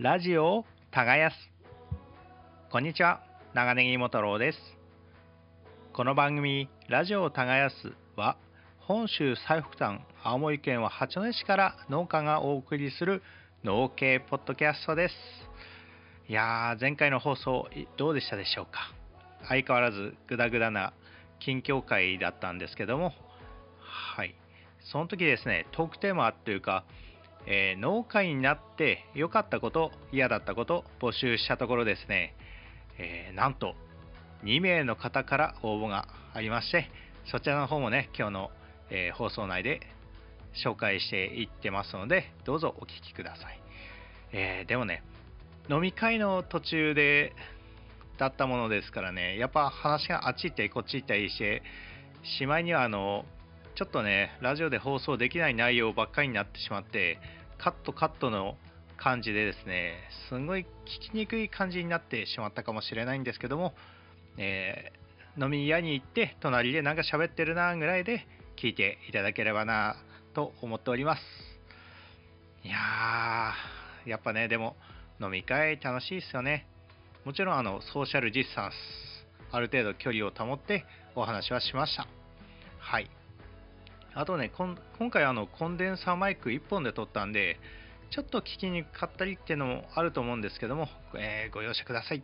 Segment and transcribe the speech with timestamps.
[0.00, 1.50] ラジオを耕す。
[2.70, 3.20] こんにちは。
[3.52, 4.58] 長ネギ芋太郎です。
[5.92, 8.36] この番組ラジオを耕すは
[8.78, 13.24] 本州最北端青森県は八戸市から農家がお送りする
[13.64, 15.14] 農系ポッドキャストです。
[16.28, 18.92] いやー前回の放送どうでしたでしょうか？
[19.48, 20.92] 相変わらずグダグダな
[21.40, 23.14] 近況会だったんですけども。
[24.14, 24.36] はい。
[24.92, 26.84] その時ですねトークテーマというか
[27.50, 32.34] えー、農家になって良かったこと嫌だったこと募集したところですね、
[32.98, 33.74] えー、なんと
[34.44, 36.90] 2名の方から応募がありまして
[37.30, 38.50] そちらの方もね今日の、
[38.90, 39.80] えー、放送内で
[40.62, 43.60] 紹介していってますのでどうぞお聞きください、
[44.32, 45.02] えでもね
[45.70, 47.32] 飲み会の途中で
[48.18, 51.62] だったものですからねやっぱ話があっち行ったりこっち行ったりして
[52.38, 53.24] しまいにはあの
[53.74, 57.18] ちょっとねラジオで放送できない内容ばっかりになってしまって
[57.58, 58.56] カットカットの
[58.96, 59.94] 感じでですね、
[60.28, 63.74] すごい聞きにくい感じになってしまったかもしれないんですけども、
[64.36, 69.96] えー、飲み屋に行って隣でなんか喋ってるなぐらいで聞いていただければな
[70.34, 71.22] と思っております。
[72.64, 74.76] いやー、やっぱね、でも
[75.20, 76.66] 飲み会楽しいですよね。
[77.24, 78.74] もちろんあのソーシャルディスタンス、
[79.52, 82.06] ある程度距離を保ってお話はしました。
[82.78, 83.10] はい。
[84.14, 84.76] あとね、今
[85.10, 87.58] 回あのコンデンサーマイク1本で撮ったんで、
[88.10, 92.22] ちょっと聞きにくかったりっていうのもあると思うんですけども、えー、ご容赦ください。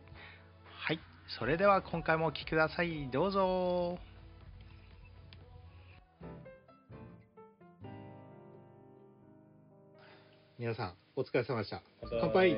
[0.66, 1.00] はい。
[1.38, 3.08] それでは今回もお聴きください。
[3.10, 3.98] どうぞ。
[10.58, 11.82] 皆さん、お疲れ様でした。
[12.20, 12.56] 乾杯い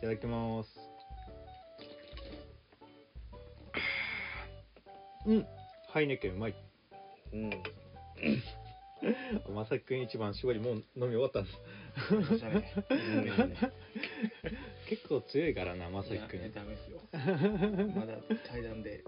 [0.00, 0.70] ただきます。
[5.26, 5.46] うん、
[5.88, 6.54] ハイネケンうまい。
[7.32, 7.50] うん。
[9.54, 11.56] まさきくん一番絞りもう飲み終わったんです。
[14.88, 16.52] 結構強いからなまさきくん。
[16.52, 17.00] ダメですよ。
[17.96, 18.18] まだ
[18.50, 19.02] 階段で。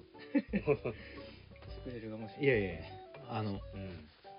[1.84, 2.44] 作れるかもしれない。
[2.44, 2.80] いやいや
[3.28, 3.60] あの、うん、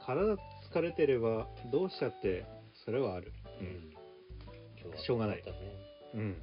[0.05, 0.35] 体
[0.71, 2.45] 疲れてればどうしたって
[2.85, 3.93] それはある、うん、
[4.81, 5.43] 今日しょうがない、
[6.13, 6.41] うん、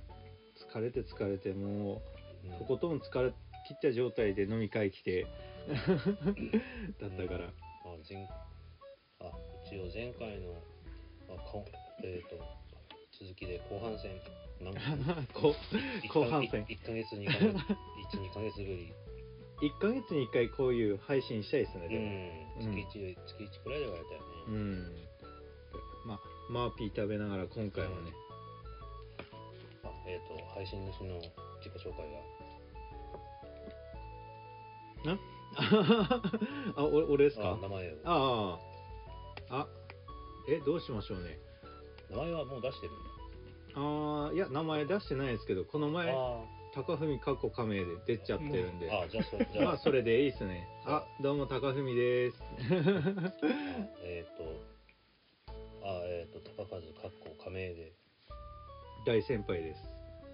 [0.72, 2.02] 疲れて疲れても
[2.44, 3.32] う、とことん疲れ
[3.69, 5.26] 切った状態で飲み会来て
[7.00, 7.52] だったから、
[8.06, 8.28] 前
[9.20, 9.30] あ
[9.66, 10.54] 一応前回の、
[11.28, 11.58] あ、か
[12.02, 12.36] えーと、
[13.12, 14.20] 続きで後半戦
[14.60, 14.74] なん
[15.32, 15.54] 後
[16.12, 16.64] 後半戦。
[16.64, 18.92] 1か月2か月12か月ぶり
[19.60, 24.26] 1か月に1 回こういう配信したいですねうん、月 1, 月1くらいで言われたよね。
[24.48, 24.96] うん。
[26.06, 26.20] まあ
[26.50, 27.96] マーピー食べながら今回はね、
[29.84, 32.10] うん、あえっ、ー、と配信主の自己紹介
[35.04, 35.14] が。
[35.14, 35.39] ん
[36.77, 37.59] あ、お俺ですか？
[37.61, 37.97] 名前を。
[38.05, 38.59] あ
[39.50, 39.61] あ。
[39.62, 39.69] あ、
[40.49, 41.38] え、どうしましょうね。
[42.11, 42.93] 名前はもう出してる
[43.75, 46.12] ああ、いや、名前出してないですけど、この前、
[46.75, 48.91] 高文かっこ仮名で出ちゃってるんで。
[48.91, 49.65] あじゃあそ、じゃあ。
[49.65, 50.66] まあ、それでいいっすね。
[50.87, 52.43] あ、どうも、高文です。
[54.03, 54.43] えっと、
[55.84, 57.93] あ、えっ、ー、と、高和かっこ仮名で。
[59.06, 59.81] 大先輩です。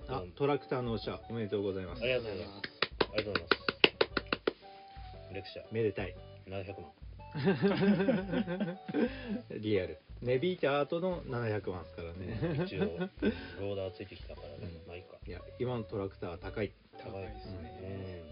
[0.09, 2.03] あ、トラクター納車、おめでとうございます。
[2.03, 2.61] ありがとうございます。
[3.01, 3.66] ありがとうございます。
[5.35, 5.67] レクチャー。
[5.73, 6.15] めでたい。
[6.47, 6.93] 700万
[9.61, 9.99] リアル。
[10.23, 12.65] 値引いた後の700万ですからね。
[12.65, 12.85] 一応。
[13.61, 15.19] ローダーついてきたからね、うん、まあいいか。
[15.27, 16.73] いや今のトラクターは高い。
[16.99, 18.23] 高いですね、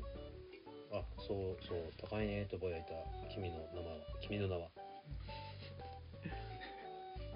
[0.93, 1.93] うん、あそうそう。
[2.01, 2.47] 高いね。
[2.51, 2.95] とぼやいた。
[3.35, 3.97] 君の名は。
[4.21, 4.71] 君の名は。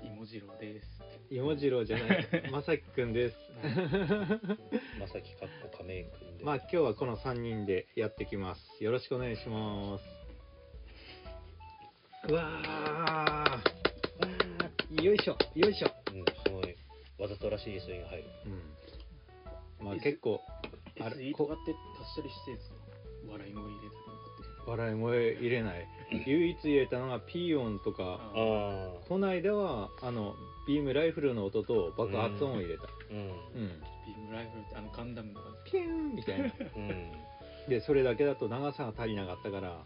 [0.02, 2.50] 芋次郎です芋次郎じゃない。
[2.50, 3.36] まさきくんです。
[4.98, 6.44] まさきかっこ亀井くんで。
[6.44, 8.82] まあ今日はこの3人でやってきます。
[8.84, 10.04] よろしくお願いします。
[12.28, 15.02] うわー。
[15.02, 15.88] よいしょよいしょ。
[16.12, 16.76] うんすごい。
[17.18, 18.24] わざとらしい SE が入る。
[19.80, 19.86] うん。
[19.86, 20.40] まあ結構
[21.00, 22.76] あれ SE とかって足したりしてるんですか？
[23.32, 23.90] 笑い声入れたり
[24.66, 25.86] 笑い声入れない。
[26.26, 28.20] 唯一入れたのがピー音とか。
[29.08, 30.34] この間はあの
[30.66, 33.82] ビームライフルの音と爆発音を入れた、うん、うん、
[34.32, 35.40] ライフルあのガンダムの
[35.70, 37.12] ピューンみたいな、うん、
[37.68, 39.84] でそれだけだと長さが足りなかったから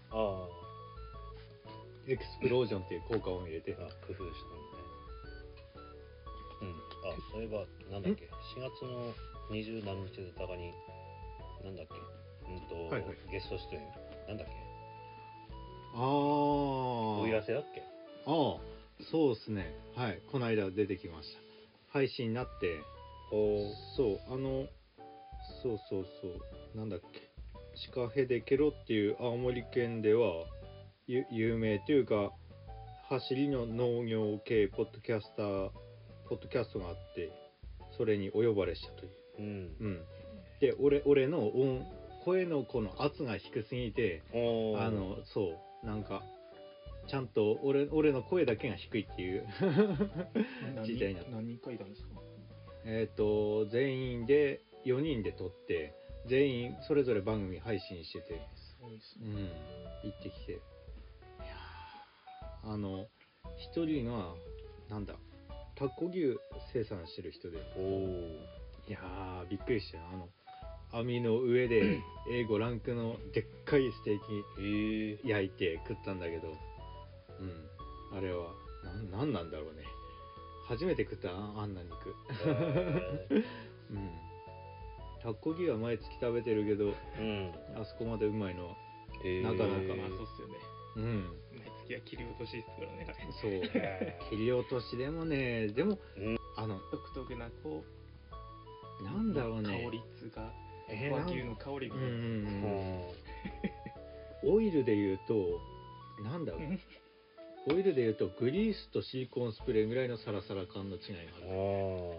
[2.09, 3.73] エクスプロージョンっていう効果音を入れて。
[3.73, 4.33] 工夫したのね。
[6.63, 6.71] うん。
[6.71, 8.29] あそういえばなんだっけ
[8.59, 9.15] ？4月の
[9.51, 10.73] 二十何日でたかに
[11.63, 11.95] なんだっけ？
[12.51, 13.83] うんと、はいはい、ゲスト出演。
[14.27, 14.53] なんだっけ？
[15.95, 17.83] ああおいらせだっけ？
[18.27, 18.59] ああ
[19.11, 19.75] そうですね。
[19.95, 20.21] はい。
[20.33, 21.39] この間出てきました。
[21.93, 22.81] 配信になって
[23.97, 24.67] そうあの
[25.63, 26.29] そうそうそ
[26.75, 27.31] うなんだっけ
[27.75, 30.33] シカヘデケロっていう青森県では
[31.07, 32.31] 有名というか
[33.09, 35.71] 走りの農業系ポッドキャスター
[36.29, 37.33] ポッドキャストがあって
[37.97, 39.47] それにお呼ばれしたという、うん。
[39.81, 40.01] うん、
[40.61, 41.85] で俺俺の音
[42.25, 46.23] 声のこの圧が低すぎてあのそうなんか
[47.09, 49.47] ちゃんと俺俺の声だけが低いっていう。
[50.77, 51.31] 何 時代になった。
[51.33, 52.22] 何人かいたんですか？
[52.85, 55.95] えっと全員で4人で撮って
[56.29, 58.41] 全員それぞれ番組配信してて。
[58.55, 59.31] すごいですね。
[59.31, 60.11] うん。
[60.11, 60.53] 行ってきて。
[60.53, 63.07] いやーあの
[63.57, 64.35] 一人が
[64.89, 65.15] なんだ
[65.77, 66.37] タコ牛
[66.73, 67.59] 生産してる人で。
[67.77, 68.89] おー。
[68.89, 69.99] いやーびっくりした。
[69.99, 70.29] よあの
[70.93, 72.01] 網の上で
[72.31, 74.19] A5 ランクのでっかいステー
[74.61, 76.49] えキ焼いて食ったんだけど。
[76.49, 76.53] う
[78.15, 78.17] ん。
[78.17, 78.53] あれは
[78.85, 79.83] なんなんなんだろうね
[80.69, 82.15] 初めて食ったああんな肉。
[82.45, 83.45] ー。
[83.91, 84.11] うん。
[85.23, 87.53] タコ牛は毎月食べてるけどうん。
[87.77, 88.77] あそこまでうまいのは
[89.25, 89.43] えー。
[89.43, 90.55] なかなかまあそうっすよね。
[90.97, 91.25] うん。
[91.59, 93.07] 毎月は切り落としですからね。
[93.09, 93.17] あれ。
[93.33, 94.31] そう。
[94.31, 96.39] 切り落としでもねでも、うん。
[96.57, 97.85] あの独特なこ
[99.01, 99.85] うなんだろうね。
[99.85, 100.53] 香りっつうか
[100.89, 102.01] えー和牛の香りみたい
[104.45, 105.61] オイルで言うと
[106.23, 106.61] なんだろう
[107.69, 112.15] オイルで言うとグリースとシリコンスプレーぐらいのサラサラ感の違いがああるー。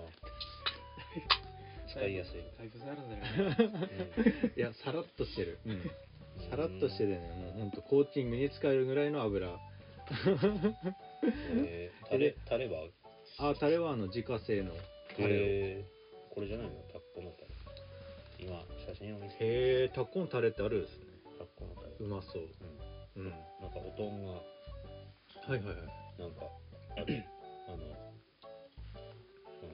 [1.93, 2.41] 使いやすい。
[2.57, 4.53] だいぶサラダだよね。
[4.57, 5.59] いやサラッとしてる、
[6.49, 7.19] サラッとしててね。
[7.19, 9.49] もうほんとコーティングに使えるぐらいの油。
[11.65, 12.87] えータレタレは？
[13.37, 14.71] あタレはあの自家製の。
[15.15, 16.33] タレをえー。
[16.33, 16.73] これじゃないの？
[16.91, 17.47] タッコのタレ。
[18.39, 19.45] 今写真を見せて。
[19.45, 21.05] へえタコのタレってあるんですね。
[21.37, 21.93] タッコのタレ。
[21.99, 22.49] うまそう。
[23.17, 23.25] うん。
[23.25, 23.29] うん。
[23.29, 24.41] なんかおとんが
[25.47, 25.75] はいはいはい。
[26.19, 26.41] なんか
[26.95, 27.25] ある
[27.67, 27.77] あの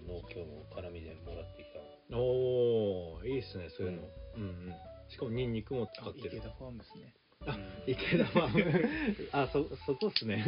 [0.08, 1.66] 農協の絡みでもらってき
[2.10, 2.18] た。
[2.18, 4.08] おおいいっすねそういうの、
[4.38, 4.74] うん、うん
[5.10, 6.38] しかもニンニクも使あってる。
[6.38, 7.14] 池田ファームですね。
[7.46, 7.92] あうん。
[7.92, 8.90] 池田ファーム。
[9.34, 10.44] あそそこっすね。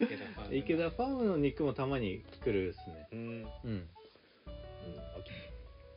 [0.00, 0.56] 池田ファーム。
[0.56, 3.08] 池田ファームの肉もたまに来るっすね。
[3.12, 3.18] うん。
[3.18, 3.46] うん。
[3.64, 3.88] うん。
[4.98, 5.24] あ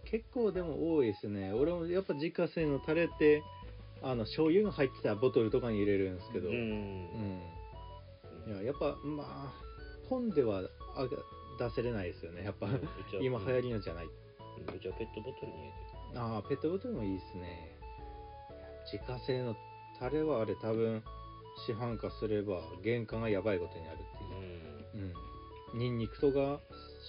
[0.05, 1.53] 結構でも多いですね。
[1.53, 3.43] 俺もやっぱ自家製のタレって
[4.01, 7.41] あの醤油が入ってたボトルとかに入れるんですけど、ううんん
[8.47, 9.53] いややっぱまあ
[10.09, 10.61] 本では
[10.95, 11.07] あ
[11.59, 12.43] 出せれないですよね。
[12.43, 12.67] やっぱ
[13.21, 14.05] 今流行りのじゃない。
[14.05, 14.11] うん
[14.75, 15.71] うちはペットボトルに入れ
[16.13, 17.77] てああペットボトルもいいですね。
[18.91, 19.55] 自家製の
[19.99, 21.03] タレはあれ多分
[21.65, 25.13] 市販化すれば原価がやばいことになるってるいう。
[25.73, 25.79] うん。
[25.79, 26.59] ニンニクとか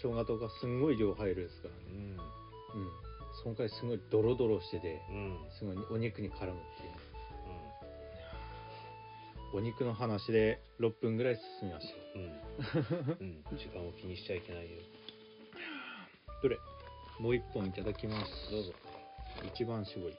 [0.02, 1.80] 生姜とかすんごい量入るんですからね。
[1.86, 2.82] うん。
[2.82, 2.90] うん。
[3.42, 5.38] その回すごいドロドロしててうん。
[5.58, 6.97] すごいお肉に絡むっていう
[9.54, 11.94] お肉の話で6分ぐらい進みました。
[12.18, 12.22] うん。
[12.22, 13.44] うん。
[13.50, 14.68] うん時間を気にしちゃいけないよ。
[16.42, 16.58] どれ？
[17.18, 18.50] もう1本いただきます。
[18.52, 18.72] どうぞ。
[19.54, 20.16] 一番搾り。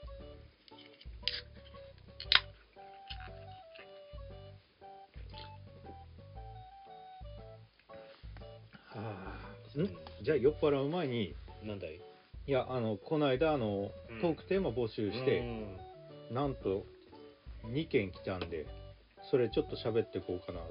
[8.88, 9.78] はあ。
[9.78, 10.24] ん？
[10.24, 11.34] じゃあ酔っ払う前に。
[11.64, 12.00] なんだい？
[12.46, 14.20] いやあのこの間あのうん。
[14.20, 15.44] トークテーマ募集して、
[16.32, 16.84] なんと
[17.66, 18.66] 2件来たんで
[19.30, 20.66] それちょっと喋っていこうかなうん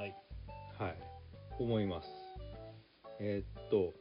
[0.00, 0.14] はい。
[0.78, 0.96] とはい。
[1.58, 2.08] 思います。
[3.20, 3.92] えーっと、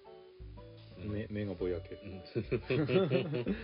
[1.07, 1.99] 目目がぼやける。
[2.03, 3.55] うん。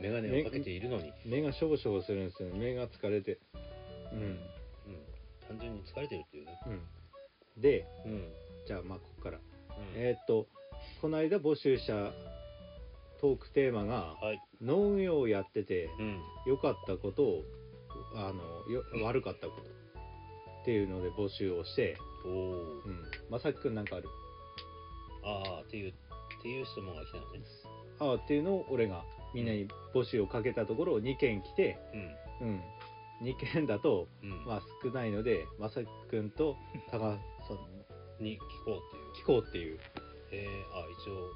[0.00, 1.12] メガネをかけているのに。
[1.24, 2.58] 目がしょぼしょぼするんですよね。
[2.58, 3.38] 目が疲れて。
[4.12, 4.18] うん。
[4.20, 4.38] うん。
[5.48, 6.58] 単純に疲れてるっていうね。
[7.56, 7.60] うん。
[7.62, 8.28] でうん。
[8.66, 9.38] じゃあまあここから。
[9.38, 9.44] うん。
[9.96, 10.46] えーっと
[11.00, 11.92] この間募集した
[13.20, 14.40] トークテーマがはい。
[14.60, 16.20] 農業をやっててうん。
[16.46, 17.42] 良かったことを
[18.16, 18.42] あの
[18.72, 19.62] よ悪かったこと
[20.62, 22.32] っていうので募集をして、おお
[22.86, 24.08] うん、まさきくんなんかある？
[25.24, 27.40] ああっていうっていう質問が来たのね。
[27.98, 29.04] ああっていうのを俺が
[29.34, 31.78] みんなに募集をかけたところ2件来て、
[32.40, 32.48] うん。
[32.48, 32.62] うん、
[33.22, 34.44] 2件だと、うん。
[34.44, 36.56] まあ、少ないのでまさきくんと
[36.90, 37.18] 高さ
[38.20, 39.76] んに聞こう聞こうっていう。
[39.76, 40.12] っていう。
[40.32, 41.32] えー、あ一応、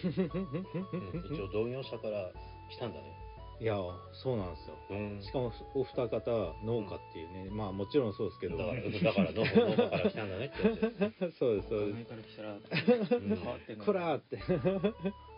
[1.28, 2.32] うん、一応同業者から
[2.70, 3.19] 来たんだね
[3.60, 3.76] いや
[4.12, 4.74] そうなんですよ。
[4.90, 5.22] うん。
[5.22, 6.30] しかもお二方
[6.64, 8.56] 農家っていうね、まあもちろんそうですけど。
[8.56, 11.86] だからだから農農家から来たんだねって そうですそう。
[11.86, 13.36] で前から来たらうん。
[13.36, 14.38] 変わってんのすこらーって。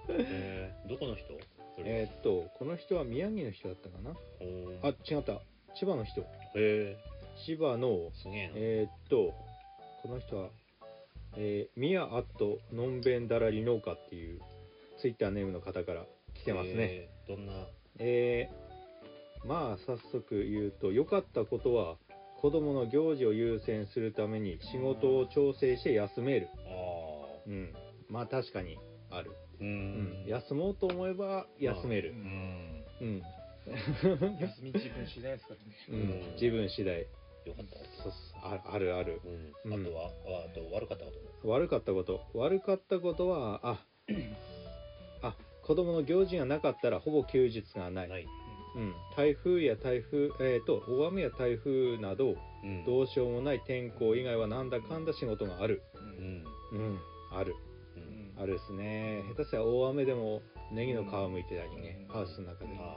[0.08, 1.34] えー、どこの人？
[1.78, 4.10] えーっとこの人は宮城の人だったかな。
[4.82, 5.42] あ違った。
[5.74, 6.20] 千葉の人。
[6.20, 6.96] へえ
[7.44, 9.34] 千葉のすげえな、えーっと
[10.02, 10.50] この人は
[11.36, 14.40] えー、ミヤアットのんべんだらり農家っていう
[15.00, 16.74] ツイッターネームの方から来てますね。
[16.78, 17.36] えー。
[17.36, 17.52] どんな
[17.98, 18.62] えー
[19.44, 21.96] まあ早速言うと良かったことは
[22.40, 26.48] 子供の行事を優先するために仕事を調整して休める。
[26.66, 27.72] ああうん。
[28.08, 28.78] まあ確かに
[29.10, 29.30] ある、
[29.60, 30.24] ううん。
[30.24, 32.10] ん、休もうと思えば休める。
[32.12, 32.84] う、ん。
[33.00, 33.22] うん。
[34.38, 35.66] 休み自分次第ですからね。
[35.88, 37.00] うん、自分次第。
[37.00, 38.02] よかった。
[38.02, 39.20] そうああるある。
[39.64, 39.82] うん、うん。
[39.86, 41.10] あとはああと悪かったこ
[41.42, 42.20] と悪かったこと。
[42.34, 43.86] 悪かったことはああ
[45.62, 48.08] 子供の行事がなかったらほぼ休日がない。
[48.08, 48.26] ない、
[48.76, 52.84] うん、台風や台風、えー、と大雨や台風などうん。
[52.84, 55.82] どうしようもない天候以外はなんだかんだ仕事がある、
[56.72, 56.78] うん。
[56.78, 56.98] うん、
[57.32, 57.56] ある。
[57.96, 58.42] うん。
[58.42, 59.22] あるですね。
[59.30, 60.42] 下手したら大雨でも
[60.72, 62.96] ネギの皮むいてたりね、ハウスの中で、うん、あ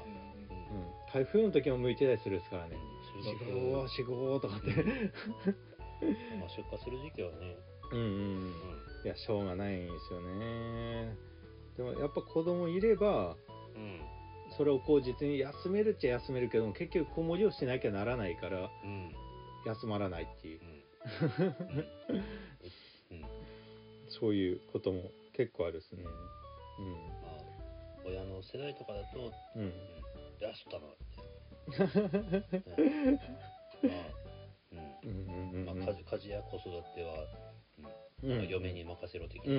[1.12, 2.78] 台風の時も向いてたりするですからね。
[3.24, 4.68] 収四穫五四五とかって。
[6.40, 7.58] まあ出荷する時期はね、
[7.92, 8.06] うんうん。
[8.06, 8.54] うん。
[9.04, 11.35] いやしょうがないんですよね
[11.78, 13.36] でもやっぱ子供いれば
[13.76, 14.02] うん
[14.58, 19.12] それをこう実に休めるっちゃ休めるけども結局子守りをしなきゃならないからうん
[19.66, 20.60] 休まらないっていう。
[20.62, 20.68] うん。
[23.18, 23.26] うん。
[24.20, 26.04] そういうことも結構あるですね。
[26.04, 26.14] まあ
[28.06, 29.62] 親の世代とかだとうん。
[29.62, 29.68] うん。
[29.68, 29.72] うん
[30.40, 31.22] で、明日な、みた
[31.74, 31.86] いな。
[32.76, 33.16] うん。
[33.16, 33.20] ま
[33.96, 33.98] あ、
[35.04, 35.66] うんうんうんうん。
[35.66, 37.26] まあ、家事家事や子育ては、
[38.26, 39.58] ううんん、嫁に任せろ的な、うん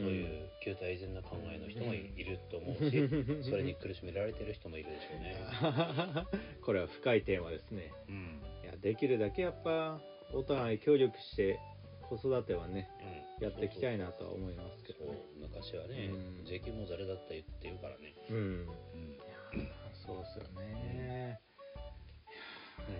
[0.00, 3.08] そういう旧態依然な考えの人もいいると思うし、
[3.50, 5.36] それに苦しめられてる人もいるでしょうね。
[6.62, 8.42] これは深いテーマですねうん。
[8.62, 10.00] いやできるだけやっぱ
[10.32, 11.58] お互い協力して
[12.08, 12.88] 子育てはね
[13.38, 13.44] うん。
[13.44, 18.14] やっていきたいなとは思いますけどね昔はねうん、税金もざれだった言ってるからね。
[18.30, 18.68] うんうん。
[20.06, 21.40] そうですよね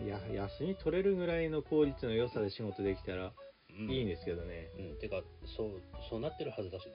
[0.04, 3.32] いや休み取れるぐらいの効率の良さで仕事できたら
[3.78, 5.23] うんいいんですけどね、うん、てか
[5.56, 6.95] そうそうなってるはずだしね、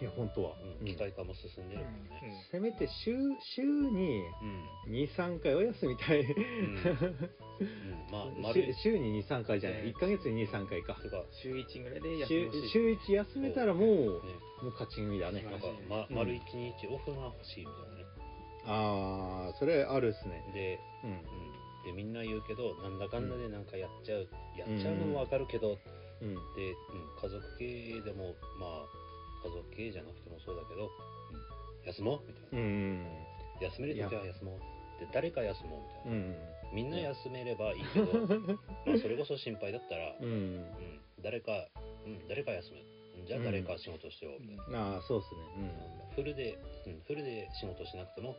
[0.00, 3.16] いや本当は、うん、機械化も進んでるからね、せめて週
[3.56, 4.22] 週に
[4.86, 4.94] うん。
[4.94, 7.30] 23回は休みたい、うん。
[8.10, 9.92] まあ 丸週週に23回じゃない。
[9.92, 12.68] 1ヶ月に23回かてか週1ぐらいで休週みほしい。
[12.68, 14.04] 週1休めたらもうね。
[14.62, 15.42] もう勝ち組だね。
[15.42, 16.16] なんか、ま、うん。
[16.16, 18.04] 丸一日オフが欲しいみたいなね。
[18.66, 20.44] ああそれあるっすね。
[20.54, 21.47] で,、うん
[21.90, 25.78] うん、でみんな言うけどなんだかんだでなんかやっちゃう、やっちゃうのもわかるけど、
[26.20, 26.34] うん。
[26.34, 33.06] で、うん、家族系でもまあ家族系じゃなくてもそうだけど、うん、休もうみたいな、うん
[33.60, 34.60] 休める時は休もう。
[35.00, 36.36] で誰か休もうみたいな、うん
[36.70, 38.12] みんな休めればいいけど、
[38.84, 40.28] まあそれこそ心配だったら、うん。
[40.28, 40.66] うん、
[41.22, 41.66] 誰か、
[42.04, 42.80] うん、誰か休む。
[42.80, 44.94] うんじゃあ誰か仕事してよ、みたいな。
[44.94, 45.40] ああそうっすね。
[46.14, 48.36] フルで、うん、フルで仕事しなくても、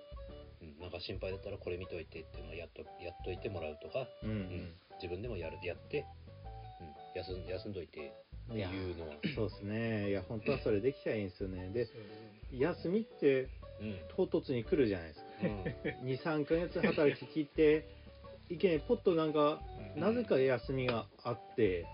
[0.62, 4.38] うん、なんか心配だったらこれ見といてっていうのをやっとやっといてもらうとか、うんうん。
[4.38, 6.06] うん自分でもやるやって、
[6.82, 8.13] うん、休ん休んどいて
[8.51, 10.10] っていうのは、そうっすね。
[10.10, 11.70] いや本当はそれできたらいいんですよね。
[11.70, 11.88] で
[12.51, 13.48] 休みって
[13.80, 13.96] うん。
[14.16, 15.25] 唐突に来るじゃないですか。
[15.44, 15.63] うん。
[16.12, 17.86] 23ヶ月働き切って
[18.50, 19.62] いきなりポッとなんか
[19.96, 20.01] うん。
[20.01, 21.86] なぜか休みがあって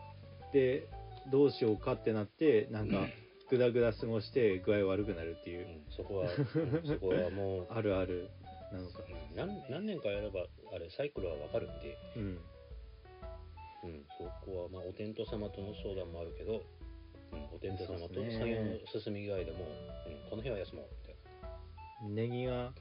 [0.51, 0.88] で
[1.31, 3.07] どうしようかってなってなんか
[3.50, 5.67] グダグダ過ごして具合悪くなるっていう。
[5.67, 8.29] うんそこは、うんそこはもう、 あるある
[8.75, 9.00] なのか。
[9.00, 12.39] うん何何年かやればあれサイクルはわかるんで、うん。
[13.84, 16.63] うん、そこはまあお天道様との相談もあるけど、
[17.34, 19.67] うん、お天道様と作業の進み具合でも、
[20.08, 21.15] うん、この日は休もうみたい
[22.10, 22.72] ネギが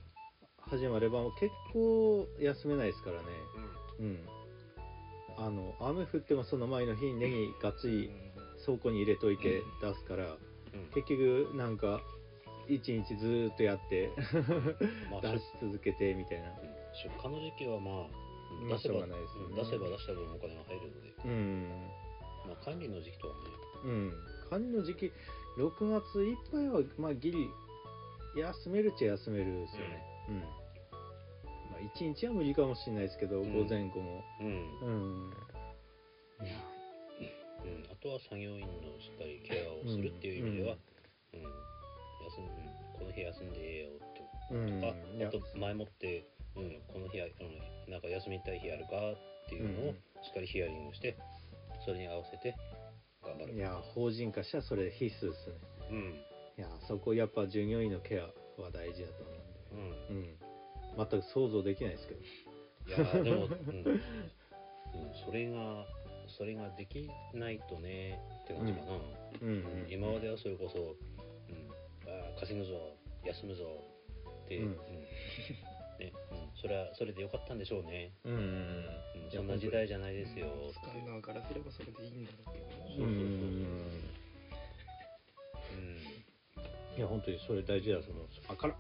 [0.61, 3.25] 始まれば結構休めないですからね。
[3.99, 4.27] な、うん。
[5.37, 8.11] あの雨降ってもその前の日にネギがっつり
[8.65, 10.87] 倉庫に入れといて出すからうん。
[10.95, 12.01] 結局なんか
[12.69, 14.11] 一日ずーっとやって
[15.11, 16.49] まあ 出し続けてみたいな。
[16.49, 16.57] うん。
[16.95, 18.09] 出荷の時期はまあ、
[18.69, 19.15] 出せばね。
[19.49, 21.69] うん出せば出した分お金が入るので、うん。
[22.47, 23.41] まあ、管理の時期とはね、
[23.85, 24.13] うん。
[24.51, 25.13] 管理の時期
[25.59, 27.49] 6月いっぱいはまあギリ
[28.37, 30.03] 休めるっちゃ休めるですよね。
[30.29, 30.47] うん、ま
[31.77, 33.53] あ1日は無理かもしれないですけど、うん。
[33.53, 34.47] 午前午後うん。
[34.81, 35.31] うん。
[37.65, 38.67] うん、あとは作業員の
[39.01, 40.77] しっかりケアをするっていう意味では、
[41.33, 41.74] うん
[42.35, 44.95] 休んうんこの日休んでええよってうんとか、
[45.29, 46.27] あと前もって、
[46.57, 49.97] うん、この日は、うん、なんか休みたい日あるかっていうのをうん。
[50.25, 51.19] しっかりヒアリングして、
[51.85, 52.57] それに合わせて
[53.23, 53.55] 頑張る。
[53.55, 55.57] いや法人化したらそれ必須ですね。
[55.91, 55.99] うん、
[56.57, 58.25] いやそこやっぱ従業員のケア
[58.61, 59.33] は大事だと思
[59.73, 60.23] うん、うん。
[60.23, 60.39] で、
[60.97, 62.21] うん、全く想像できないですけど。
[62.87, 63.53] いやーでも、うん、
[63.87, 64.01] うん、
[65.27, 65.85] それが
[66.27, 68.93] それができないとねって感じかな。
[69.43, 69.49] うん。
[69.49, 69.87] うん。
[69.91, 70.97] 今まではそれこそ、うん、
[72.39, 73.65] 稼ぐぞ休むぞ
[74.45, 74.65] って、 うん。
[74.65, 74.77] うん
[75.99, 76.13] ね。
[76.31, 80.49] うん、それはそれでよかったんでしょうね、うんうんうん、そんな時代じゃないですよ。
[80.73, 83.05] 使う側からすればそれでいいんだろうけど。
[83.05, 83.11] うん。
[83.11, 84.15] うんうんうん
[86.97, 88.77] いや本当にそれ大事だと思うんですあから。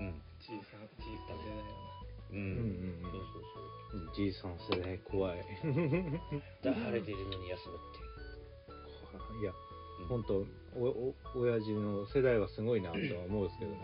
[0.00, 0.22] うん。
[0.38, 1.96] 小さな小さな世代は
[2.30, 2.52] うん、うんう
[2.98, 3.42] んそうそう
[3.90, 4.14] そう。
[4.14, 5.38] じいさん世代怖い。
[5.42, 5.42] い
[6.62, 8.06] だ晴れているのに休むって。
[9.44, 9.65] やうん
[10.08, 10.46] 本当
[10.78, 13.78] おお親父の世代はすごいなとは思うんですけどね、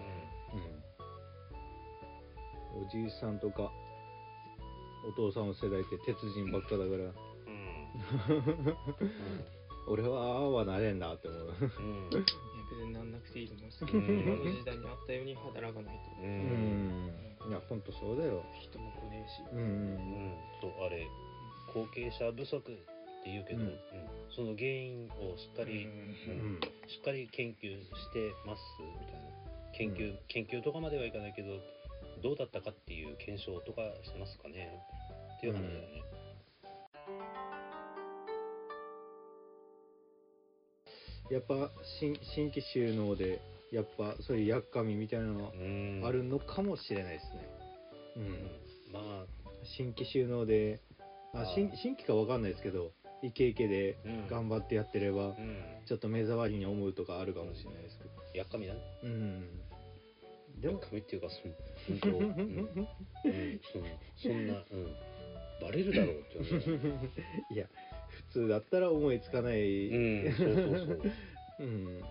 [2.74, 3.70] うん、おじいさんとか
[5.04, 6.96] お父さんの世代って鉄人ばっかだから。
[6.96, 7.12] うん。
[8.70, 8.76] うん。
[9.88, 11.40] 俺はああはなれんなって思う。
[11.40, 12.10] うん。
[12.10, 13.90] いや別にいいと思いますうん。
[13.90, 16.22] 今の時代にあったように働かないと。
[16.22, 17.06] ううん。
[17.06, 18.44] んいや本当そうだよ。
[18.60, 19.42] 人も来ねえし。
[19.52, 19.58] うん。
[19.58, 20.34] うん。
[20.60, 21.08] とあれ
[21.74, 22.78] 後継者不足
[23.22, 23.68] って言うけど、うん。
[23.68, 23.78] うん
[24.34, 25.90] その原因をしっかり、うん。
[25.90, 26.60] うん。
[26.88, 29.28] しっかり研究してますみたいな。
[29.76, 31.60] 研究、研究とかまではいかないけど
[32.22, 34.80] どうだったかっていう検証とかしてますかね。
[35.36, 36.02] っていう話だよね。
[41.30, 46.02] やっぱ新新規収納でやっぱそういうやっかみみたいなのうん。
[46.06, 47.48] あるのかもしれないですね。
[48.16, 48.32] うん、うん。
[48.92, 49.42] まあ。
[49.76, 50.80] 新規収納で
[51.34, 54.26] あ新新規かわかんないですけどイケイケでうん。
[54.28, 55.34] 頑張ってやってれば、うん。
[55.86, 58.10] ちょっと目障りに思うとかあるかもしれないですけど。
[58.34, 58.80] やっかみだね。
[59.04, 60.60] うん。
[60.60, 61.54] でもやっかみっていうかその
[62.02, 62.26] 本当、うん。
[62.26, 63.60] うん、
[64.16, 64.96] そんな、うん、
[65.60, 67.10] バレるだろうって思う。
[67.54, 67.66] いや
[68.08, 71.12] 普通だったら思いつかない、うん、そうそうそう。
[71.60, 72.02] うん。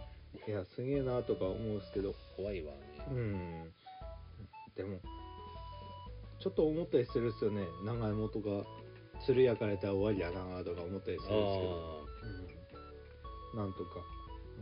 [0.48, 2.16] いやすげえなとか思うんですけど。
[2.38, 2.74] 怖いわ
[3.10, 3.22] うね。
[3.22, 3.74] ん。
[4.76, 5.00] でも
[6.40, 7.68] ちょっと思ったりするっすよね。
[7.86, 8.66] 長芋とか
[9.26, 12.00] つる焼かれたら終わりやなとか思ったりするんですけど、
[13.54, 14.02] あうん、なんとか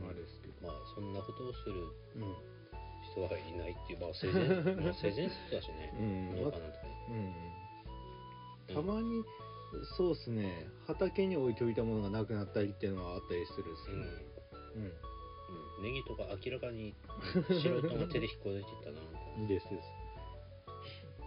[0.06, 0.70] あれですけど。
[0.70, 1.76] あ、まあそんなことをする
[2.16, 2.36] うん。
[3.12, 4.40] 人はいないっていう、まあ成人、
[4.84, 5.94] まあ成人室だしね。
[5.98, 6.30] うん。
[6.44, 7.56] 農家なんてね。
[8.70, 8.76] うん。
[8.76, 9.24] たまに
[9.98, 10.68] そうっすね。
[10.88, 14.02] 畑に置いておいたものがなくなったりっていうのはあったりするっすうん。
[14.02, 14.08] ね
[14.76, 14.84] うん。
[14.84, 16.94] うん、ネギとか明らかに
[17.48, 19.48] 素人が手で引っこ抜いていったなみたいな。
[19.48, 19.99] ですです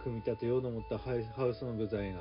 [0.03, 2.19] 組み立てようと思ったハイハウスの部材が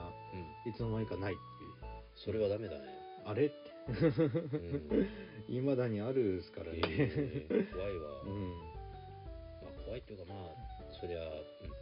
[0.64, 0.70] うん。
[0.70, 1.92] いつの間にかないっていう。
[2.14, 2.80] それはダメだね。
[3.24, 3.46] あれ？
[3.46, 3.54] って
[3.88, 5.08] うん。
[5.54, 8.22] いまだにあるですからね、えー怖いわ。
[8.22, 8.50] うん。
[8.50, 11.32] まあ、怖いっていうかまあそりゃ、うん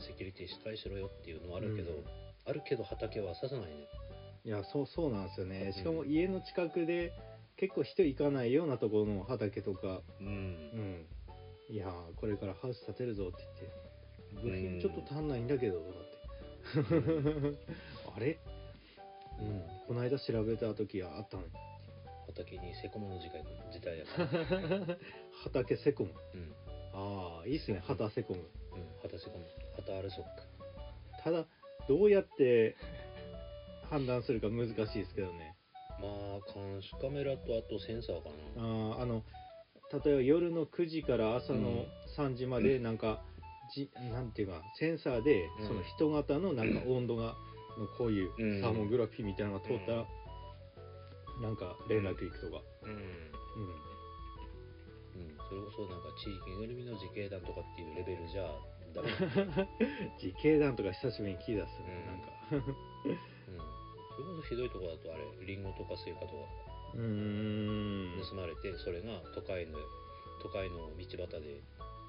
[0.00, 2.04] セキュリティしっかりしろよっていうのはあるけど、うん。
[2.46, 3.86] あるけど畑はさせないね。
[4.44, 5.72] いやそうそうなんですよね。
[5.74, 7.12] しかもうん家の近くで
[7.56, 10.00] 結構人行かないようなところの畑とか。
[10.20, 10.26] うん。
[10.28, 11.06] うん。
[11.68, 13.89] いやーこれからハウス建てるぞって言って
[14.36, 14.54] 部うん。
[14.54, 17.58] 品 ちょっと足んないんだけどとかって。
[18.16, 18.38] あれ？
[19.40, 19.62] うん。
[19.88, 21.48] この間調べた時はあったのに
[22.26, 24.96] 畑にセコムの時代時代やから。
[25.44, 26.14] 畑セコム。
[26.34, 26.54] うん、
[26.92, 27.80] ああいいっすね。
[27.86, 28.40] 畑セコム。
[28.40, 29.44] うん、畑セコム。
[29.76, 30.42] 畑アルソック。
[31.22, 31.46] ただ
[31.88, 32.76] どうやって
[33.88, 35.56] 判断するか難しいですけどね。
[36.00, 39.22] まあ監視カメラとあとセンサーかあなーあの
[40.04, 41.86] 例えば夜の9時から朝のうん。
[42.16, 43.22] 3時までなんか、
[43.74, 45.68] じなんていうかセンサーでうん。
[45.68, 47.36] その人型のなんか温度が
[47.78, 48.60] のこういううん。
[48.60, 50.06] サーモグラフィーみたいなのが通ったら
[51.40, 53.10] なんか連絡行くとか、うん、うん、うん。
[55.48, 58.44] それこそなんか地域ぐるみの自警団とかっていうレベルじゃ
[58.92, 59.08] ダメ。
[59.08, 59.68] だ、
[60.20, 62.04] 自警団とか久しぶりに聞いたっすね、
[62.52, 62.58] うん。
[62.60, 62.76] なんか。
[63.08, 66.32] うん、それこそひどいとこだとあれリンゴとかスイカとか。
[66.94, 68.22] うーん。
[68.28, 69.78] 盗まれてそれが都会の
[70.42, 71.62] 都会の道端で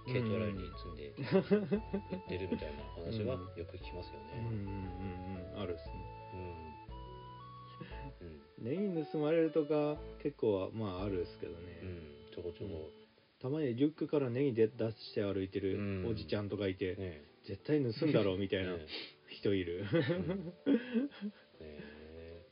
[0.07, 4.71] 軽トラに積んで売ってるみたいな話はよく聞きますようんうんね。
[4.99, 5.93] うんうんあるっすね
[8.61, 8.65] うん。
[8.65, 11.89] ネギ盗まれるとか結構はまああるっすけどね、うん。
[11.89, 12.01] うん。
[12.33, 12.89] ちょこちょこ。
[13.41, 18.85] たまにリュックからネギで出して歩いてるうんおじちゃんとかいて、ね絶対盗んだろうみたいなね
[19.29, 19.83] 人いる、
[21.59, 22.45] え。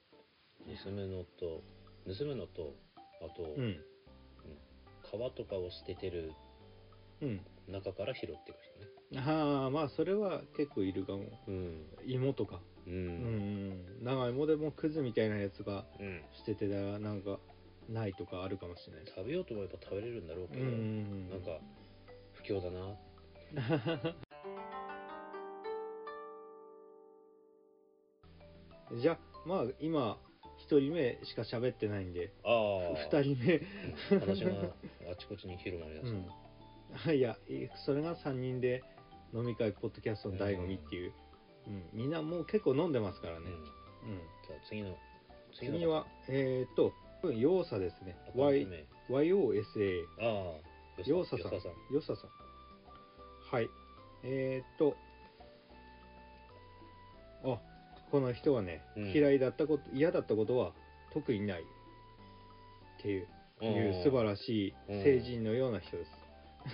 [0.67, 1.63] ね盗むのと、
[2.07, 2.73] 盗むのと、
[3.21, 3.77] あと、うん
[5.03, 6.33] 皮とかを捨ててる
[7.21, 9.21] うん中から拾っていく人ね。
[9.21, 11.85] ああまあそれは結構いるかもうん。
[12.05, 12.89] 芋とかう。
[12.89, 16.21] うんん長芋でもクズみたいなやつがうん。
[16.33, 17.39] 捨ててたらなんか
[17.89, 21.59] ないとかあるかもしれない食べようと思えば食べれるんだろうけど、うんうんなんか、
[22.33, 22.95] 不況だな。
[29.01, 30.17] じゃあまあ今
[30.67, 32.53] 1人目しか喋ってないんでああ。
[33.11, 33.61] 2人目
[34.11, 34.51] うん話が
[35.11, 36.07] あちこちに広まりだす。
[36.07, 36.25] うん、
[37.13, 38.83] いやいそれが3人で
[39.33, 41.13] 飲み会ポッドキャストの醍醐味っていう、
[41.67, 44.11] うんみんなもう結構飲んでますからね、うん。
[44.11, 44.17] うん。
[44.47, 44.97] じゃあ次の
[45.53, 46.93] 次はえー、っと
[47.27, 48.17] ヨーサですね。
[49.09, 51.37] YOSA ああヨーサ。
[51.37, 51.51] さん。
[51.93, 52.29] ヨーサさん。
[53.51, 53.69] はい。
[54.23, 54.95] えー、っと
[57.43, 57.61] あ
[58.09, 59.11] この人はね、うん。
[59.11, 60.73] 嫌いだったこと嫌だったことは
[61.13, 61.65] 特にないっ
[63.01, 63.27] ていう
[63.61, 66.11] いう素晴らしい成人のような人です、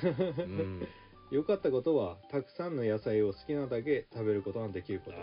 [0.04, 0.88] うん。
[1.32, 5.22] 良かったことはたくさんの野菜を好きなだけ食べることができること、あ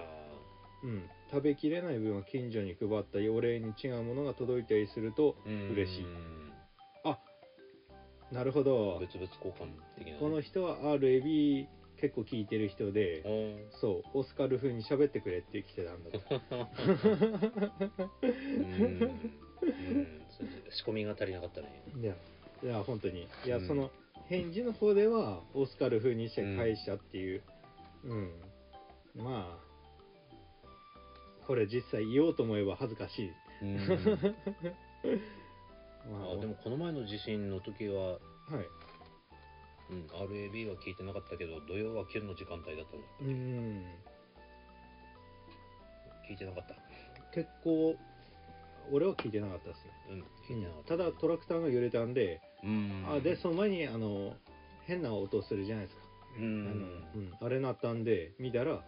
[0.84, 6.04] うん、食べきれない分は近所に配ったりお礼に違うものが届いたりするとー嬉しい。
[6.04, 6.52] うん。
[7.04, 7.18] あ
[8.32, 8.98] なるほど。
[9.00, 10.18] 物々交換的なね。
[10.18, 11.66] この人は RAB
[12.00, 13.70] 結構聞いてる人でうん。
[13.80, 16.10] そうオスカル風に喋ってくれって来てたんだ
[18.22, 18.66] うん。
[18.66, 19.22] うん。
[20.30, 21.84] それ仕込みが足りなかったね。
[22.00, 22.14] いや
[22.64, 23.28] いや本当に。
[23.44, 23.68] いや、うん。
[23.68, 23.90] その
[24.28, 27.42] 返事の方ではオスカル風にして返したっていう。
[28.04, 28.30] うん、
[29.16, 29.72] まあ
[31.46, 33.30] これ実際言おうと思えば恥ずかしい。
[33.62, 33.76] うん。
[36.10, 38.20] まあでもこの前の地震の時は、はい。
[39.90, 43.02] うん、RAB は聞いてなかったけど土曜は9の時間帯だったの。
[43.20, 43.84] うん。
[46.28, 46.76] 聞いてなかった。
[47.34, 47.96] 結構
[48.90, 50.86] 俺は聞いてなかったですね、うん。
[50.86, 53.04] た、ただトラクターが揺れたんで、うん。
[53.08, 54.34] あでその前にあの
[54.86, 56.02] 変な音するじゃないですか、
[56.36, 58.82] うあのんうん、あれなったんで見たら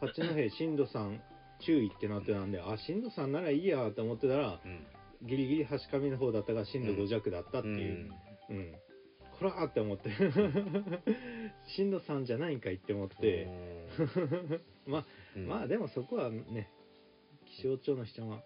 [0.00, 1.18] 八戸震度3
[1.66, 4.86] 注意ってなってたんであ震度3ならいいやと思ってたらうん。
[5.22, 8.10] ギリギリ橋上の方だったが震度5弱だったっていう、
[8.48, 8.72] うん。
[9.38, 10.10] こらーって思って。
[11.76, 13.46] 震度3じゃないんかいって思って、
[14.86, 15.46] まあうん。
[15.46, 16.70] まあでもそこはね
[17.44, 18.42] 気象庁の人がうん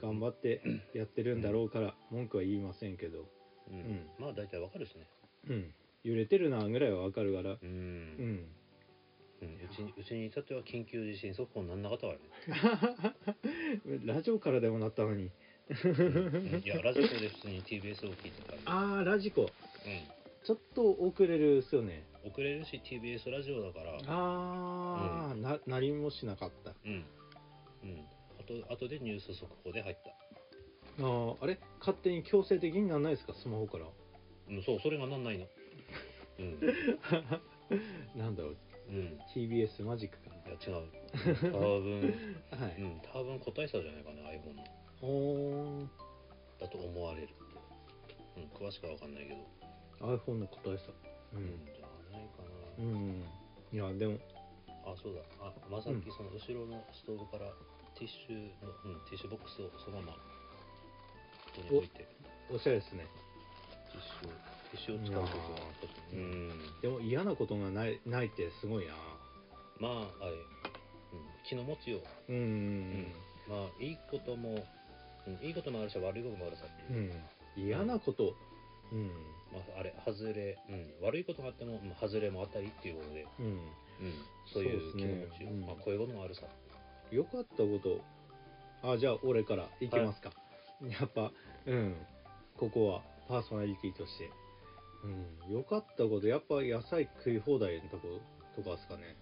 [0.00, 0.60] 頑張って
[0.94, 3.26] やってるんだろうから文句は言いませんけど、
[3.70, 3.78] うん。
[3.78, 4.06] ん。
[4.18, 5.06] まあ大体わかるしね。
[5.48, 7.52] うん、揺れてるなぐらいはわかるから。
[7.52, 7.68] ううん。
[7.68, 8.46] ん
[9.42, 9.58] うん。
[9.70, 14.06] うちにうちに至っては緊急地震速報になんなかったからね。
[14.14, 15.30] ラジオからでもなったのに。
[15.68, 16.62] うん。
[16.64, 18.52] いやラジオで普通に TBS を聞いてた。
[18.52, 19.42] からああラジコ。
[19.42, 19.48] う
[20.44, 22.04] ちょっと遅れるっすよね。
[22.24, 23.98] ん遅れるし TBS ラジオだから。
[24.06, 26.74] ああ、ななりもしなかった。
[26.84, 27.04] うん。
[27.82, 27.98] うん。
[27.98, 28.13] あ
[28.44, 30.10] とあとでニュース速報で入った。
[30.10, 31.58] あーあれ？
[31.80, 33.34] 勝手に強制的になんないですか？
[33.34, 33.86] スマホから。
[34.48, 35.46] うんそうそれがなんないの。
[36.38, 36.58] うん。
[38.16, 38.56] なんだろう。
[38.90, 39.18] うん。
[39.34, 41.52] TBS マジックかいや違う。
[41.52, 42.00] 多分
[42.50, 44.64] な はい、うん多分個体差じゃないかな iPhone の。
[45.02, 45.88] おー。
[46.60, 47.28] だと思われる
[48.36, 49.36] うん詳しくは分かんないけど。
[50.16, 50.92] iPhone の答えさ。
[51.32, 52.42] ううんん、じゃないか
[52.78, 53.24] うな、ん、
[53.72, 54.18] いやでも。
[54.86, 55.22] あそうだ。
[55.40, 56.02] あまさうん。
[56.02, 57.50] きその後ろのストーブから
[57.98, 60.18] ティッシュの、うん、ティッシュボックスをそのままこ
[61.56, 62.06] こに置いて
[62.52, 63.06] おしゃれですね。
[63.92, 64.32] ティッシュを
[64.70, 66.50] ティッシュを使う時はちょっとうん。
[66.82, 68.94] でも嫌なことがないないってすごいな。
[69.78, 70.40] まああれ、うん、
[71.48, 72.32] 気の持ちよう。
[72.32, 73.06] うんうん
[73.48, 74.64] まあいいことも、
[75.26, 76.92] うん、いいこともあるし悪いこともあるさう。
[76.92, 77.10] ん、
[77.56, 78.34] 嫌なこと。
[78.92, 79.08] うん。
[79.52, 83.46] まあ、あれ外れ、うん、悪いことがあっても、まあ、外れもあったりっていうことで、うん。
[83.46, 83.60] うん、
[84.52, 85.54] そういう気の持ちよ、う。
[85.54, 85.60] ん。
[85.60, 86.42] まあ、こういうこともあるさ
[87.10, 88.00] 良かったこと。
[88.82, 90.30] あじゃあ俺からいきますか、
[90.82, 91.32] やっぱ
[91.66, 91.96] うん。
[92.56, 94.30] ここはパーソナリティとして。
[95.04, 95.54] うん。
[95.54, 96.26] 良かったこと。
[96.26, 98.22] やっぱ野菜食い放題のとこ
[98.56, 99.16] とかですかね。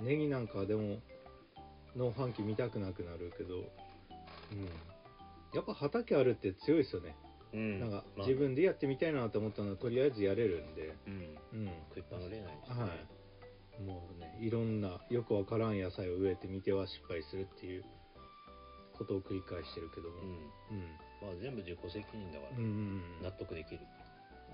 [0.00, 0.06] うん。
[0.06, 0.98] ネギなんかでも
[1.96, 3.56] 農飯器見たくなくなるけど。
[3.56, 3.64] うん。
[5.54, 7.14] やっぱ畑あるって強いですよね、
[7.52, 8.26] うん、なんかまあ。
[8.26, 10.94] 自分でやってみたいなと思ったのはとりあえずやれるんで。
[11.06, 11.12] うん、
[11.52, 11.70] うん。
[11.90, 13.06] 食いっぱなれないですね、はい
[13.80, 17.84] もうねいろんなよくわからん野菜を植えてみては失敗するっていう
[18.96, 20.28] ことを繰り返してるけども、うん。
[20.28, 20.86] うん。
[21.22, 23.80] まあ全部自己責任だから、うんうん納得できる、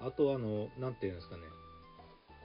[0.01, 1.43] あとあのなんていうんですかね。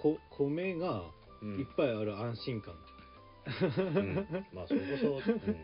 [0.02, 1.04] こ米が
[1.42, 1.60] うん。
[1.60, 2.74] いっぱいある安心感、
[3.78, 4.46] うん。
[4.54, 5.58] まあそれこそ、うんね、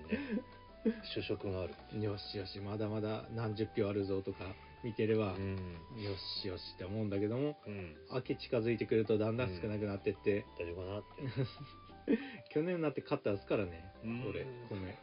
[1.16, 4.40] 主食がある、よしよしまだまだ何十票あるぞとか
[4.84, 5.56] 見てれば、うん。
[6.02, 12.18] よしよしって思うんだけどもうん、秋近づいてくるとだんだん少なくなってって、大丈夫かなって
[12.54, 14.26] 去年になって買ったんですからねうん。
[14.30, 14.98] 俺米。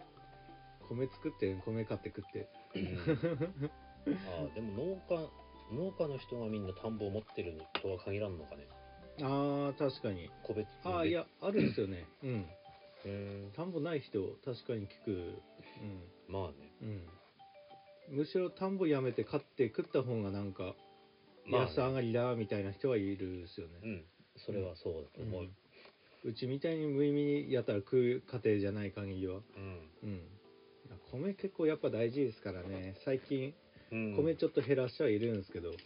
[0.88, 2.48] 米作って米買って食って。
[2.74, 3.70] うん。
[4.08, 5.28] ああでも農家
[5.70, 8.66] 農家の人がみんな田んぼを持ってるとは限らんのかね。
[9.20, 10.30] あー確かに。
[10.42, 12.06] 個別ああいやあるんですよね。
[12.22, 12.46] うん。
[13.04, 15.42] うん田んぼない人確かに聞く。
[16.28, 16.72] まあね。
[16.82, 17.06] うん、うん、
[18.10, 20.74] むしろ田んぼやめて買って食った方がなんか
[21.48, 21.64] まあ。
[21.64, 24.04] ね安上がりだみたいな人はいるですよね、うん。
[24.36, 25.48] それはそうだと思う。
[26.24, 29.36] うちみたいに無意味にやったら食う家庭じゃない限りは。
[29.56, 29.90] うん。
[30.02, 30.20] うん。
[31.12, 32.96] 米結構やっぱ大事ですからね。
[33.04, 33.54] 最近
[33.90, 34.16] うん。
[34.16, 35.70] 米ちょっと減らしてはいるんですけど。
[35.70, 35.76] うん。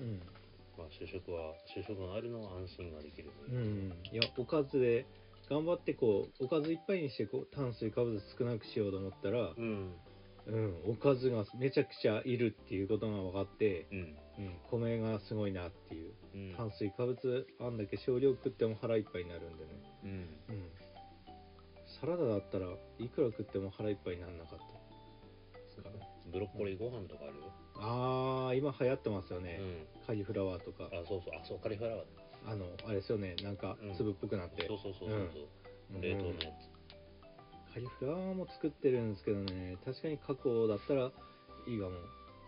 [0.00, 0.20] うん、
[0.76, 5.06] まあ主食は主食があるのは安心ができるうん、いやおかずで
[5.48, 9.92] 頑張ってこうおかずいっぱいにしてこう炭水化物少なくしようと思ったら、うん
[10.46, 13.98] うん、おかずがめちゃくちゃいるっていうことが分かって、うん。
[14.38, 16.12] うん、米がすごいなっていう。
[16.34, 16.54] うん。
[16.56, 19.70] 炭水化物あんだけ少量食っても腹いっぱいになるんでね、
[20.04, 20.10] うん。
[20.10, 20.70] うん、
[22.00, 22.66] サラダだったら
[22.98, 25.58] いくら食っても腹いっぱいにならなかった。
[25.58, 25.90] ですから
[26.32, 27.52] ブロッコリーご飯とかあるよ。
[27.76, 30.06] あー今流行ってますよね、うん。
[30.06, 30.88] カリフラワーとか。
[30.92, 31.34] あそうそう。
[31.40, 32.04] あそうカリフラワー
[32.46, 33.36] あのあれですよね。
[33.42, 33.94] なんかうん。
[33.94, 35.48] 粒っぽくなって、そうそうそうそうそう。
[35.94, 36.00] うん。
[36.00, 36.50] 冷凍のや
[37.72, 39.78] カリフラワーも作ってるんですけどね。
[39.84, 41.12] 確かに加工だったら
[41.66, 41.92] いいかも、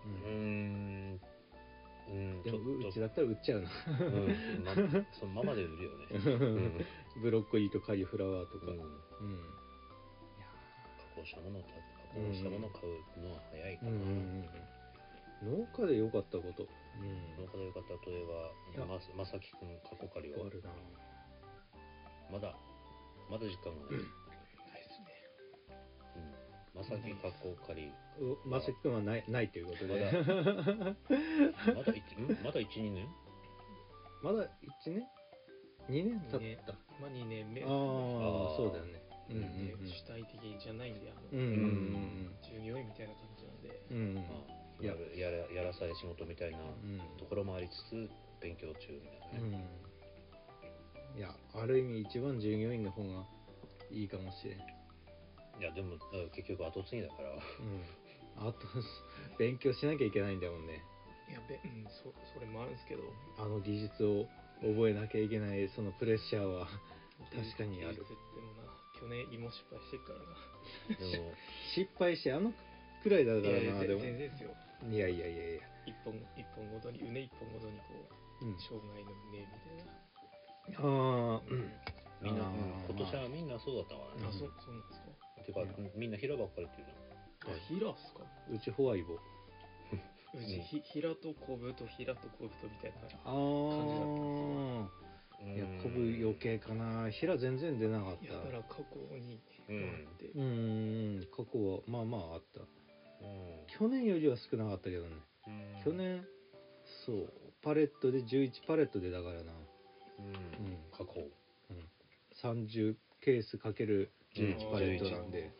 [0.02, 1.20] つうーん。
[2.08, 2.42] うん。
[2.42, 3.68] でもううちだったら売っちゃうな。
[3.88, 4.64] うん。
[4.64, 4.74] ま
[5.12, 6.06] そのままで売るよね。
[6.10, 6.18] う
[7.20, 8.70] んブロッコリーとカリフラワーとか、うん。
[8.70, 9.38] うん。
[10.98, 11.68] 加工したものを加
[12.14, 14.44] 工したものを買うのは早いかな、うんうんうん
[15.42, 16.68] 農家で良かったこと。
[17.36, 18.24] 農家でよかった例え
[18.78, 20.46] ばままさきくん過去借りは。
[20.46, 20.70] あるな。
[22.30, 22.54] まだ
[23.28, 24.00] まだ実感がない、
[26.74, 30.10] まさき過去借りうまさきくんはないないということで。
[31.74, 33.08] まだ一ん まだ12年？
[34.22, 34.44] まだ
[34.86, 35.02] 1年
[35.88, 36.72] ?2 年経二年った。
[37.00, 37.62] まあ2年目。
[37.62, 37.68] ああ
[38.56, 39.02] そうだよね。
[39.30, 41.38] うんうんで主体的じゃないんで、あの、うん。
[41.38, 44.24] うんうん従業員みたいな感じなんで、うんまあ
[44.84, 49.64] いわゆるやらやらされ仕事みたいなうんところもありつつ勉強中みたいなね、
[51.14, 51.18] うん。
[51.18, 53.24] いや、ある意味一番従業員の方が
[53.90, 54.58] いいかもしれん。
[55.60, 58.02] いやでもうん結局後継ぎだからうん。
[58.36, 58.66] あと、
[59.38, 60.82] 勉強しなきゃいけないんだもんね。
[61.28, 63.02] いや、べうん、そそれもあるんですけど、
[63.38, 64.26] あの技術を
[64.60, 66.66] 覚えなきゃいけないそのプレッシャーは
[67.32, 71.10] 確かにある技術ってもな、去年芋失敗してるからな。
[71.12, 71.34] でも
[71.74, 72.52] 失敗してあの
[73.02, 74.50] くらいだかいやいやらなでも全然ですよ。
[74.90, 77.84] いやいやいやいや一本一本ごとに、うね一本ごとにこ
[78.40, 80.78] う、うん障害のねみたいな。
[80.78, 81.72] ああうん
[82.22, 82.44] みんな、
[82.88, 85.11] 今年はみんなそうだったからねあ、そそうなんですか。
[85.44, 85.90] てか、うん。
[85.94, 86.86] みんな平ばっかりっていう
[87.46, 88.20] あ、ヒラっすか？
[88.50, 89.14] うちホワイボ。
[90.34, 92.98] うち、ひ平とコブと平とコブとみたいな。
[93.24, 95.02] あのあ
[95.44, 97.10] いやコブ余計かな。
[97.10, 98.32] 平全然出なかった。
[98.32, 98.84] やたら過去
[99.18, 100.42] にうんあって、うん。
[100.42, 100.44] う
[101.22, 101.26] ん。
[101.30, 102.60] 過去はまあまああった。
[102.60, 102.66] うん。
[103.66, 105.16] 去年よりは少なかったけどね。
[105.48, 105.50] う
[105.80, 105.82] ん。
[105.84, 106.24] 去年
[107.04, 109.52] そうパレットで11パレットでだからな。
[110.20, 110.26] うん。
[110.26, 110.34] うん。
[110.92, 111.28] 過去
[112.42, 115.52] 30ケースかける11パレットなんで、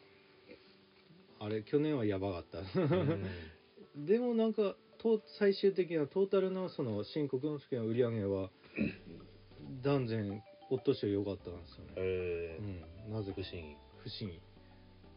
[1.38, 2.80] あれ去年はやばかった。
[2.80, 3.26] うん。
[4.06, 8.50] でもなんかと最終的なトータルのその申告の時の売り上げは
[9.82, 12.58] 断然おっとしは良かったんですよね、え
[13.06, 14.40] うん、なぜ不思議不思議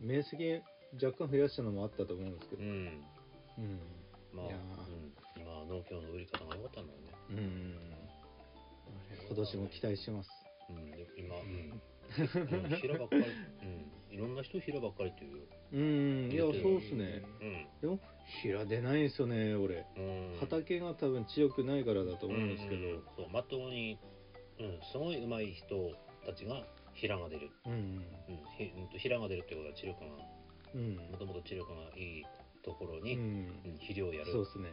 [0.01, 0.61] 面積
[1.01, 2.69] 若干増やしたのもあったと思うんですけど、うん。
[2.69, 3.79] うん。
[4.33, 7.05] まあ、うん、今農協の売り方が良かったんだよね。
[7.29, 7.75] うん。
[9.27, 10.29] 今年も期待してます。
[10.69, 10.91] うん。
[10.91, 11.81] で今、うん
[12.17, 15.37] うん、 平ばっかり、うん、いろんな人平ばっかりっていう。
[15.37, 17.23] ようんいやそうっすね。
[17.41, 17.67] うん。
[17.81, 17.99] でも
[18.41, 19.85] 平出ないんですよね俺。
[19.97, 20.37] うん。
[20.39, 22.87] 畑が多分強くないからだと思うんですけど。
[22.87, 23.97] うんそうまともに、
[24.59, 25.91] うん、すごい上手い人
[26.25, 28.05] たちが平が出る、うんうん。
[28.57, 30.07] ひうんと平が出るってことは知力が
[30.75, 30.95] うん。
[30.95, 32.25] もともと知力がいい
[32.63, 33.47] ところうに、うん。
[33.47, 34.31] ん肥料をやる。
[34.31, 34.69] そうですね。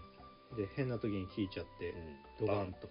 [0.57, 1.90] で変な時に効いちゃって
[2.40, 2.47] うん。
[2.47, 2.88] ドガンと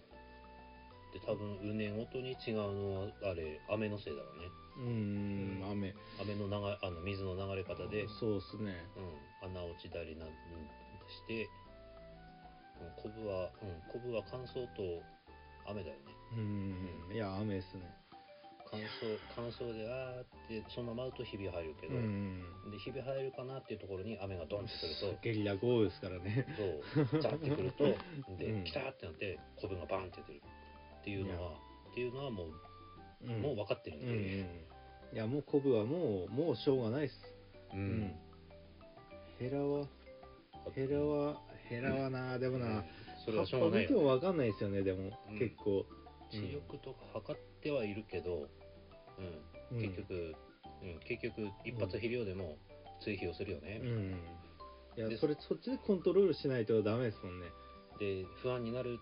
[1.13, 4.47] で多分畝ごとに違うのはあれ雨のせいだろうね。
[4.77, 5.93] うん雨。
[6.21, 8.73] 雨の流れあの水の流れ方で、そうですね。
[9.43, 10.33] うん、穴落ちたりなんうん
[11.11, 11.49] して、
[12.79, 15.03] うん、コブは、うん、コブは乾燥と
[15.67, 16.01] 雨だよね。
[16.33, 17.83] うんいや雨ですね。
[18.71, 22.39] 乾燥乾燥であーってそのままだとひび入るけうど、ん。
[22.71, 25.19] でひび入るかなっていうところに雨がドンってくると。
[25.21, 26.47] ゲリラ豪雨ですからね。
[26.55, 27.83] そうザーってくると。
[28.39, 28.63] で、うん。
[28.63, 30.41] 来たーってなってコブがバンって出る
[31.01, 31.51] っていうのは
[31.91, 32.47] っていうのはもう、
[33.25, 33.41] うん。
[33.41, 34.23] もう分かってるんうんうん。
[34.23, 34.67] で、
[35.13, 37.13] いやもうコブはもうもうしょうがないっす。
[37.73, 38.13] ううん。
[39.39, 39.87] ヘラは
[40.75, 42.83] ヘラはヘラはなでもな。
[43.25, 45.39] それはしょうがない見てもよ分かんないですよねでもうん。
[45.39, 45.85] 結構。
[46.29, 48.47] 視力とか測ってはいるけど、
[49.71, 49.77] うん。
[49.77, 49.81] うん。
[49.81, 50.35] 結局、
[50.81, 52.57] うん、結局一発肥料でも
[53.03, 54.15] 追肥をするよね、うん。
[54.97, 57.47] いやでそれそっちでコントロールしないとダメですもんね。
[57.99, 58.99] で不安になる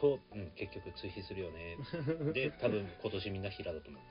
[0.00, 1.76] と、うん、結局追肥するよね。
[2.32, 4.02] で多分今年みんな平だと思う。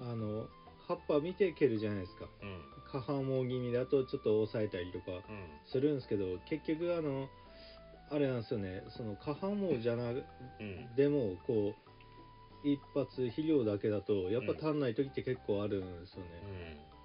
[0.00, 0.48] あの
[0.86, 2.28] 葉っぱ見て蹴るじゃないですか。
[2.42, 2.62] うん。
[2.90, 5.22] 下半毛気味だとちょっと抑えたりとかうん。
[5.66, 7.28] するんですけど結局あの
[8.10, 8.82] あれなんですよね。
[8.88, 10.94] その下半毛じゃなうん。
[10.96, 11.74] でもこ
[12.64, 16.24] う一発肥料だけだとやっぱ足んない時って結構あるんですよ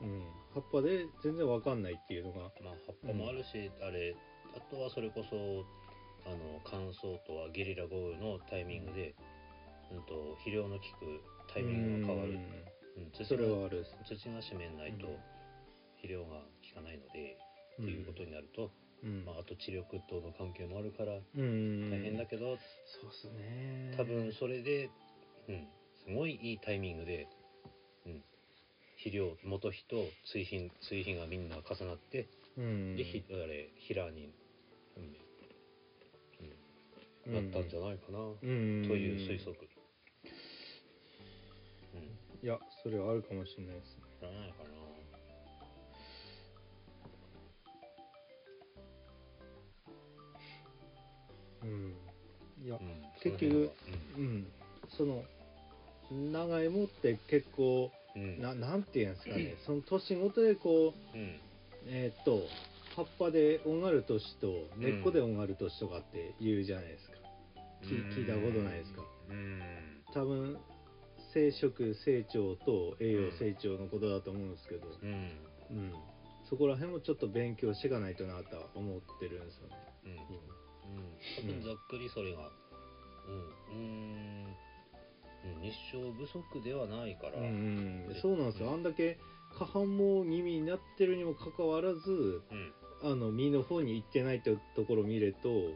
[0.01, 0.09] うね、ん。
[0.09, 0.23] うん。
[0.53, 2.39] 葉っぱで全然わかんないっていうのが。
[2.63, 4.15] まあ葉っぱもあるし、あれ
[4.55, 5.65] あとはそれこそ
[6.25, 9.15] あの乾燥とはゲリラ豪雨のタイミングで、
[9.91, 11.21] うん、と肥料の効く
[11.53, 12.39] タイミングが変わる、
[12.97, 13.69] うん、土それが
[14.05, 15.17] 土が湿んないとうん。
[16.03, 17.37] 肥料が効かないので、
[17.81, 18.71] っていうことになると、
[19.03, 19.25] うん。
[19.25, 22.57] まあ、あと知力との関係もあるからうん大変だけど、
[23.01, 23.93] そうっすね。
[23.97, 24.89] 多分それで、
[25.47, 25.67] うん、
[26.05, 27.27] すごいいいタイミングで、
[28.05, 28.23] うん、
[28.97, 29.95] 肥料元肥と
[30.31, 32.95] 追肥追肥がみんな重なって、うん。
[32.95, 34.33] でひあれ平に、
[37.27, 38.37] うんうん、なったんじゃないかな、うん。
[38.87, 39.55] という推測、
[41.93, 44.03] うん、いやそれはあるかもしれないですね。
[44.19, 44.69] じゃないかな。
[51.63, 51.95] うん。
[52.65, 53.69] いや、うん結局は。
[54.17, 54.47] うん、
[54.89, 55.23] その
[56.11, 58.21] 長芋って結構うん。
[58.21, 59.55] うんななんていうんですかね。
[59.65, 61.39] その年ごとでこううん。
[61.87, 62.41] えーっと
[62.95, 67.17] 葉っぱでオンガルトシと根っこでオンガルトシとかって言うじゃないですか、
[67.81, 67.87] き
[68.19, 69.01] 聞いたことないですか？
[69.29, 69.61] うん。
[70.13, 70.57] 多分
[71.33, 75.09] 生殖成長と栄養成長のことだと思うんですけど、うん。
[75.71, 75.93] うん、
[76.49, 79.75] そこら辺もちょっと勉強していかないとなとは思ってるんですよね。
[80.05, 80.11] うん。
[80.11, 80.19] うん。
[80.97, 82.51] うん、多分ざっくりそれが、
[83.27, 84.45] うん、うーん、
[85.55, 85.61] うん。
[85.61, 89.17] 日照不足ではないから、うんそうなんですよ、うんあんだけ
[89.57, 92.73] 過半毛気味になってるにもかかわらずうん、
[93.03, 95.75] あの実の方に行ってないってところを見るとうん、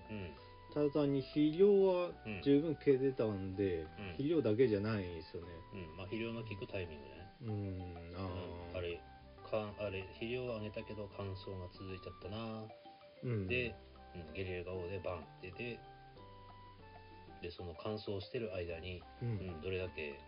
[0.74, 2.42] ただ単に肥料はうん。
[2.42, 4.08] 十分消えてたんで、うん。
[4.14, 5.48] 肥料だけじゃないんですよね。
[5.74, 7.28] うん、まあ肥料の効くタイミングでね。
[7.42, 8.16] うん、うん。
[8.16, 9.00] ああれ、
[9.50, 12.64] かあれ肥料をあげたけど乾燥が続いちゃったな。
[13.24, 13.76] うん、で、
[14.16, 15.80] うん、ゲリラ豪雨でバンってで、
[17.42, 20.20] でその乾燥してる間に、ううんん、どれだけ、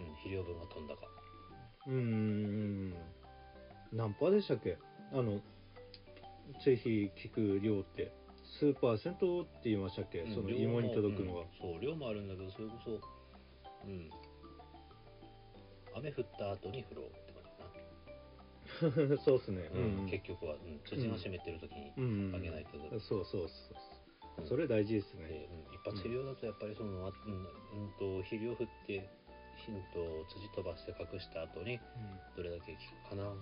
[0.00, 1.02] うん、肥料分が飛んだか。
[1.86, 2.94] うんうん
[3.92, 4.76] 何パーでしたっけ？
[5.12, 5.40] あの
[6.64, 8.12] ぜひ聞く量って
[8.60, 11.42] 数パーセントって言いましたっけ、その量も芋に届くのは。
[11.42, 14.10] うん、そう量もあるんだけどそれこそうん。
[15.96, 19.70] 雨降った後に降ろうって感じかな、 そうっすね。
[19.74, 22.34] うん結局は、うん、土が湿ってる時にうん。
[22.34, 23.74] あげないと、そうそうそ
[24.38, 24.38] う。
[24.38, 24.46] うん。
[24.46, 29.08] それ大事ですで、ねうん、一発肥料だとやっぱりその、あうんうん、と肥料振って
[29.56, 31.80] ヒント土飛ばして隠した後に
[32.36, 33.34] どれだけ効くかなっ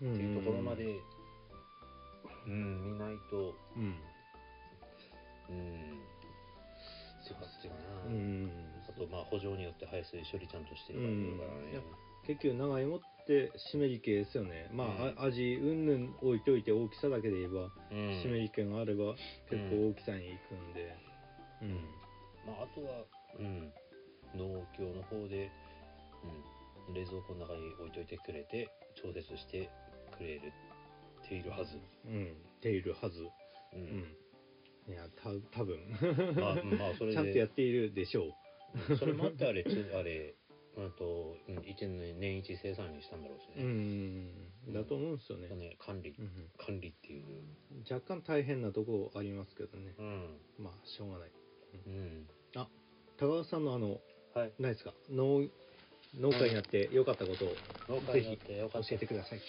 [0.00, 1.17] うんていうところまで、うん
[2.46, 3.54] 見ないと。
[3.76, 3.94] うん。
[5.50, 5.98] うん
[7.24, 8.50] って感じかな、うん。
[8.88, 11.72] あとまあ補助によって排水処理ちゃんとしてるからね。
[11.72, 11.80] いや
[12.26, 14.68] 結局長芋って湿り気ですよね。
[14.72, 15.18] まあ、うん。
[15.18, 18.20] あ味うんぬん置いといて大きさだけで言えばうん。
[18.22, 19.14] 湿り気があれば
[19.50, 20.96] 結構大きさにいくんで。
[21.62, 21.84] うん。
[22.46, 23.04] まあ、あとは、
[23.38, 23.72] うん、
[24.34, 25.50] 農協の方で、
[26.88, 29.70] うん、冷蔵庫の中に置いといてくれて調節して
[30.16, 30.46] くれる。
[30.46, 30.50] っ
[31.28, 32.36] ているはず、うん。
[32.60, 33.30] ているはずう
[33.74, 33.82] うん。
[33.82, 34.16] ん
[34.88, 35.78] いやた多分。
[36.36, 37.12] まあまあそれで。
[37.14, 38.32] ちゃんとやっているでしょう。
[38.90, 38.98] うん。
[38.98, 40.34] それもあってあれつあれ
[40.76, 44.72] うんとうん一年年一生産にしたんだろうしうね,、ん。
[44.72, 46.50] だと思うんですよね、ね管理うん。
[46.56, 47.24] 管理っていう。
[47.90, 49.94] 若干大変なとこありますけどね。
[49.98, 50.38] うん。
[50.58, 51.30] まあしょうがない。
[51.86, 52.28] うん。
[53.16, 54.00] 高橋さんのあの
[54.34, 54.52] はい。
[54.60, 54.94] ないですか？
[55.10, 55.48] 農
[56.14, 57.54] 農家になって良かったことを
[57.88, 58.88] 農家になってよかった。
[58.88, 59.40] 教えてください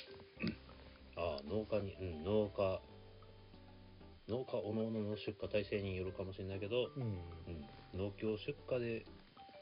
[1.19, 2.81] ああ農家にうん農家。
[4.29, 7.03] 農家おのおのの出荷体制によるかもしれないけど、うん。
[7.93, 9.05] うん、農協出荷で、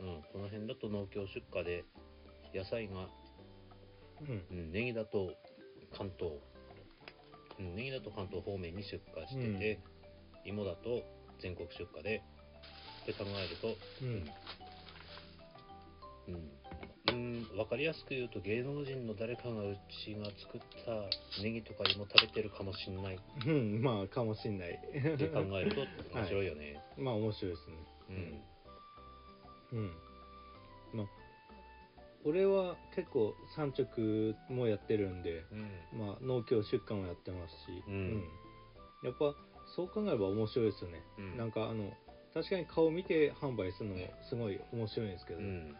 [0.02, 1.86] うん、この辺だと農協出荷で
[2.54, 3.08] 野菜が、
[4.22, 4.43] うん。
[4.52, 5.32] うん、ネギだと
[5.98, 6.34] 関東、
[7.60, 9.80] うん、ネギだと関東方面に出荷してて、
[10.46, 11.02] 芋だと
[11.39, 12.22] 全国出荷で
[13.04, 14.30] って考えると、うん。
[16.36, 16.66] うん
[17.12, 23.15] うん、分かりやすく言うと芸能人の誰かがうちが作ったネギとか芋食べてるかもしんない。
[23.15, 24.80] っうんまあかもしんない。
[25.17, 25.82] て考えると
[26.13, 26.80] 面白いよね。
[26.98, 27.76] まあ面白いですね。
[29.74, 29.80] うん。
[29.80, 29.91] うん。
[30.93, 31.08] まあ
[32.26, 35.46] 俺は結構産直もやってるんで
[35.93, 36.00] うん。
[36.00, 38.24] まあ農協出荷もやってますし、うん。
[39.04, 39.34] やっぱ
[39.76, 41.38] そう考えれば面白いですよね、うん。
[41.38, 41.91] なんかあの
[42.34, 45.76] 確かに顔見て販売するのもすごい面白いんですけど、うん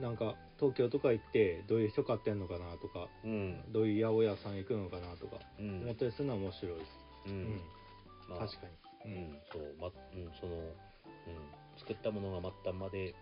[0.00, 3.72] なんか東京とか行ってどういう人買ってんのかなとかうん。
[3.72, 5.82] どういう八百屋さん行くのかなとかうん。
[5.82, 6.90] 思ったりするのは面白いです、
[7.26, 7.44] ううん。
[7.44, 7.60] ん
[8.28, 8.66] まあ確か
[9.04, 10.72] に、うん、そう、ま、うん、その、うん、
[11.78, 13.14] 作ったものが末端まで、うん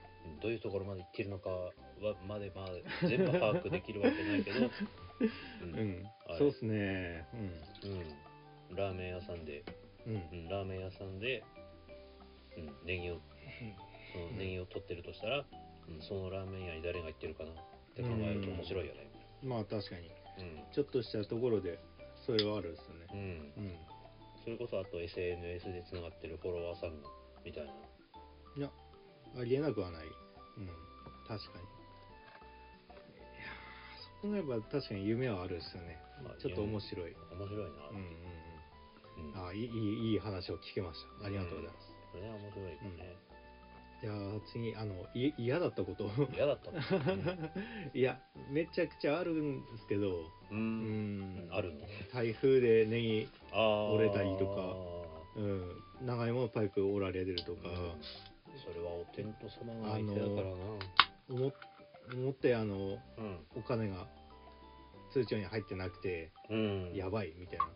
[0.42, 1.70] どういうところまで行ってるのかは、
[2.26, 2.68] まで、まあ、
[3.06, 4.70] 全部把握できるわけないけど、 う、
[5.62, 6.02] うん。
[6.02, 7.24] んあれそうですね。
[8.72, 9.62] うん、ラーメン屋さんで、
[10.04, 10.14] うん。
[10.14, 11.44] うんうん、ラーメン屋さんで、
[12.56, 13.20] うん、ネギを、
[14.12, 15.46] そのネギを取ってるとしたら、
[15.88, 17.50] うん、そのラーメン屋に誰が行ってるかな？
[17.50, 17.54] っ
[17.94, 19.10] て考えると面白いよね。
[19.42, 20.10] まあ確かに。
[20.38, 21.78] うん、ちょっとしたところで
[22.26, 23.06] それはあるですよね。
[23.12, 23.76] うん、うん。
[24.44, 26.92] それこそあと SNS でつながってるフォロワーさん
[27.44, 27.72] みたいな。
[27.72, 28.70] いや
[29.38, 30.06] ありえなくはない。
[30.06, 30.68] うん。
[31.26, 31.64] 確かに。
[32.94, 35.98] いやーそう考えれば確かに夢はあるですよね。
[36.22, 37.16] まあちょっと面白い。
[37.32, 37.88] 面白いな。
[37.90, 38.04] うんうん
[39.24, 39.32] うん。
[39.32, 39.46] うん。
[39.48, 41.26] あいいいいいい話を聞けました。
[41.26, 43.16] ありがとうございます、これね、面白いよね。
[44.02, 46.10] いやー次あのい嫌だったこと。
[46.34, 46.70] 嫌だった。
[46.70, 46.78] の
[47.94, 48.18] いや
[48.50, 50.08] めちゃくちゃあるんですけど。
[50.50, 50.54] う。
[50.54, 51.48] うん。
[51.48, 51.80] んあるの
[52.12, 53.28] 台風でネギ。
[53.54, 54.96] 折れたりとか。
[55.36, 57.74] うん、長芋のパイプ折られるとか、うん。
[58.58, 60.56] それはお天道様が相手だからな。
[61.28, 61.52] 思っ
[62.14, 63.38] 思ってあのうん。
[63.56, 64.06] お金が
[65.12, 66.94] 通帳に入ってなくて、うん。
[66.94, 67.66] やばいみたいな、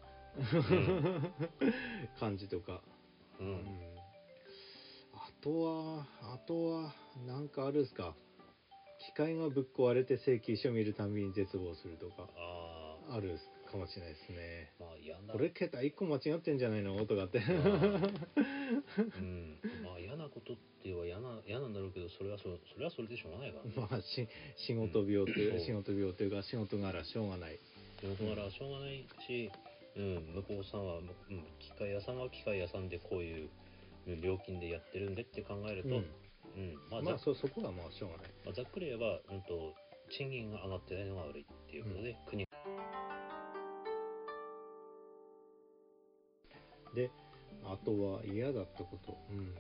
[2.21, 2.83] 感じとか、
[3.41, 3.45] う。
[3.45, 3.90] うん
[5.43, 6.95] とはあとは
[7.27, 8.15] なんかあるんすか？
[9.09, 12.29] 機械がぶっ壊れて請求書見るたびに絶望するとか。
[12.37, 12.77] あ
[13.13, 13.17] あ。
[13.17, 13.39] ある
[13.73, 14.73] かもしれないですね。
[14.79, 15.35] まあ嫌な。
[15.35, 16.95] 俺携帯1個間違ってんじゃないの？
[16.97, 17.39] 音があって。
[17.39, 17.45] うん。
[19.83, 23.73] まあ嫌なことって言えば嫌な嫌なんだろうけどそれはそそれはそれでしょうがないからね。
[23.75, 24.29] まあし
[24.69, 25.65] 仕事病という、うん。
[25.65, 27.59] 仕事病というか仕事柄しょうがない。
[28.01, 29.51] 仕事柄しょうがないし、
[29.97, 31.09] うん、向こうさんは、うん、
[31.59, 33.51] 機械屋さんは機械屋さんでこういううん
[34.17, 36.73] 料金でやってるんでって考えると、ううん。
[36.73, 38.27] んまあざまあそそこはまあしょうがない。
[38.45, 39.75] まあざっくり言えば、うん、と
[40.11, 42.47] 賃金が上がってないのが悪いっていうことで、国
[46.95, 47.11] で
[47.65, 49.17] あとは嫌だったこと。
[49.31, 49.55] うん。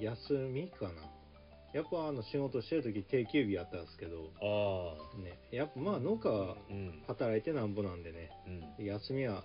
[0.00, 0.92] 休みかな。
[1.72, 5.18] やっぱあの仕事してる時定休日あったんですけどああ。
[5.18, 5.38] ね。
[5.50, 6.56] やっぱまあ農家
[7.06, 8.30] 働いてなんぼなんでね。
[8.78, 8.84] うん。
[8.84, 9.44] 休みは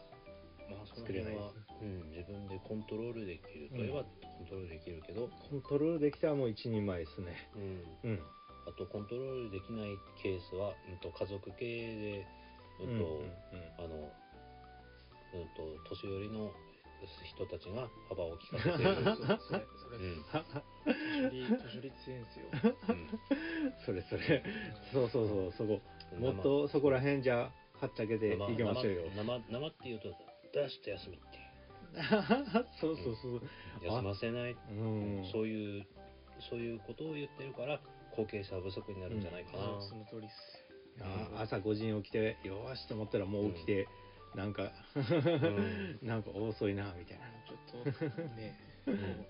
[0.70, 1.52] まあその作れない辺は、
[1.82, 7.50] うん、自分でコントロールできるといえばコントロールできるけど、コントロールできたらもう一人前ですね。
[8.04, 8.20] うん、うん。
[8.68, 12.28] あとコントロールできないケースは、うん、と家族系で、
[12.82, 13.24] うんと
[13.78, 14.12] あの、
[15.34, 16.52] うん、と年寄りの
[17.24, 20.26] 人たちが幅を利かせている、 そうそれそれうん。
[20.86, 22.46] 年寄り年寄り強いんですよ
[23.86, 24.44] それそれ。
[24.94, 25.74] そうそうそうそこ。
[25.74, 25.80] うん
[26.20, 29.04] もっとそこら辺じゃはっちゃけていきましょうよ。
[29.16, 30.10] 生生生っていうと
[30.54, 31.39] 出して休みって
[32.80, 33.41] そうそうそう
[33.82, 35.30] 休ませない、うん。
[35.32, 35.88] そういう
[36.50, 37.82] そういうことを言ってるから
[38.16, 40.66] 後継者不足になるんじゃないかな、そうその通りっす。
[41.02, 43.88] あ朝5時に起きてよーしと思ったらもう起きて、
[44.36, 44.72] なんか、ん。
[46.06, 47.26] なんか遅いなみたいな。
[47.47, 48.56] ちょっとね。
[48.88, 49.26] うん。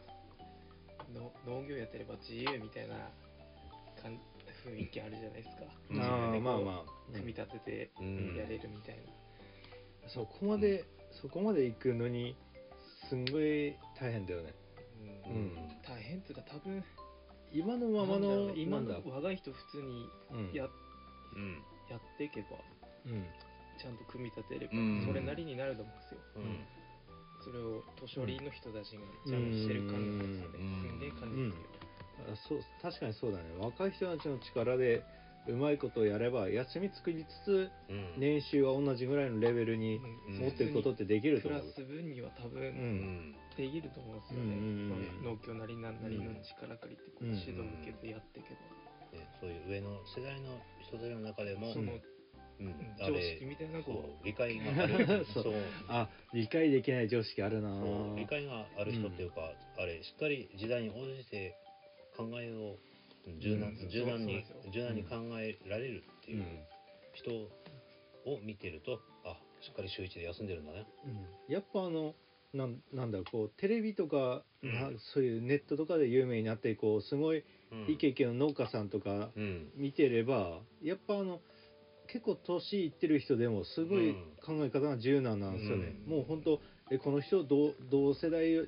[1.13, 2.95] の農業やってれば自由みたいな
[4.01, 4.19] かん
[4.65, 7.11] 雰囲気あるじゃないですか、あーまあまあ。
[7.11, 8.35] 組み立ててうん。
[8.35, 8.97] やれるみたい
[10.03, 10.85] な、そこまで、
[11.21, 12.35] そこまで行くのに
[13.09, 14.53] すんごい大変だよね。
[15.27, 15.35] ううん。
[15.47, 16.83] ん、大変っていうか多分
[17.51, 20.53] 今のままのね今の若い人普通にうん。
[20.53, 20.67] や,、
[21.35, 21.63] うん。
[21.89, 22.47] やっていけば
[23.05, 23.25] うん。
[23.77, 25.03] ちゃんと組み立てればうん。
[25.05, 26.65] それなりになると思うんですよ、うん。
[27.41, 30.81] それを年寄りの人たちがちゃんとしてる感じですよね、うん。
[30.81, 31.67] すんげえ感じですよ、
[32.31, 33.43] あそう確かにそうだね。
[33.59, 35.03] 若い人たちの力で
[35.47, 38.19] うまいことをやれば休み作りつつうん。
[38.19, 40.39] 年収は同じぐらいのレベルにうん。
[40.39, 41.67] 持っていくことってできるとプ思う。
[41.67, 44.59] ラス分には多分、ううんんできると思うんですよね、うん。
[44.59, 48.55] うんうんまあ農協なりなんなりの力借りてこううん指導向けてやっていけば、
[49.19, 51.93] ねそういう上の世代の人たちの中でも、その
[52.59, 52.75] うん。
[52.99, 55.25] 常識みたいなそうこ理解がある。
[55.33, 55.53] そう。
[55.87, 57.71] あ理解できない常識あるな
[58.15, 61.55] 理解がある人っていうか、あれしっかり時代に応じて
[62.15, 62.77] 考えを
[63.39, 66.43] 柔軟,、うん柔軟に柔軟に考えられるっていう
[67.13, 70.85] 人を見てるとあしっかり週一で休んでるんだね。
[71.05, 71.53] うん。
[71.53, 72.15] やっぱあの
[72.53, 74.73] なんなんだろうこうテレビとか、うん。
[74.73, 77.91] なそういうネットとかで有名になってこうすごいうん。
[77.91, 79.69] イケイケの農家さんとかうん。
[79.75, 81.41] 見てればやっぱあの
[82.07, 86.11] 結構年いってる人でもすごい考え方が柔軟なんですよね、うん。
[86.17, 86.59] もう本当
[86.91, 88.67] えこの人同同世代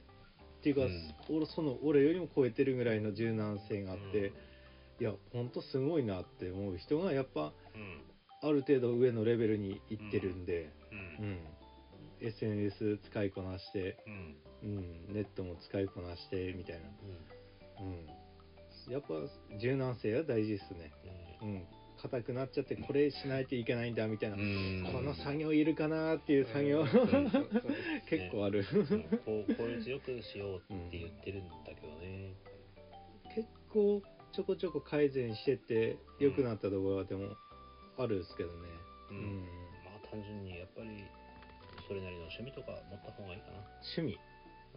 [0.61, 0.81] っていうか、
[1.27, 4.31] 俺その俺よりも超えてるぐらいの柔軟性があって、
[4.99, 8.03] いや本当すごいなって思う人がやっぱうん。
[8.43, 10.71] ある程度上のレベルに行ってるんで、
[11.19, 11.25] うん。
[11.25, 12.27] うん。
[12.27, 14.35] SNS 使いこなして、うん。
[14.63, 16.81] うん、ネットも使いこなしてみたいな、
[17.79, 17.87] うん。
[17.87, 19.13] うん、やっぱ
[19.59, 20.91] 柔軟性は大事ですね。
[21.41, 24.89] うん硬くなっちゃってこれしないといけないんだみたいな、うん。
[24.91, 26.87] この作業いるかなっていう作業、うん。
[26.87, 27.49] そうそうそう
[28.09, 32.33] 結構ある、 うんこう効率よくしようって言ってるんだけどね。
[33.35, 34.01] 結構
[34.33, 37.35] ちょこちょこ改善してって良くなったところでも
[37.97, 38.55] あるんですけどね。
[39.11, 39.19] ううん。
[39.19, 39.41] ん、
[39.85, 40.89] まあ単純にやっぱり
[41.87, 43.59] それなりの趣味とか持った方がいいかな。
[43.95, 44.17] 趣味。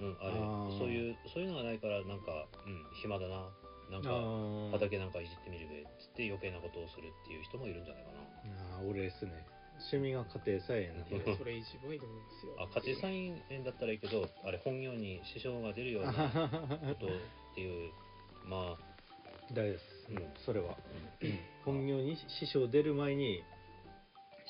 [0.00, 3.48] うん、あれそういうそういうのがないからなんか、うん、暇だな
[3.90, 8.78] なんかあ畑なんかいじってみるべっつって余計なことをするっていう人もいるんじゃないかな。
[8.78, 9.32] あー俺ですね。
[9.78, 11.16] 趣味が家庭菜園なんで。
[11.16, 12.56] いやそれ一番いいと思うんですよ。
[12.58, 17.92] あ家庭菜園だったらいいけどあれ本業に支障が出るようなことっていう
[18.46, 18.78] まあ、
[19.52, 20.32] 大丈夫です、うん。
[20.44, 20.76] それは。
[21.22, 21.38] うん。
[21.64, 23.42] 本業に支障出る前に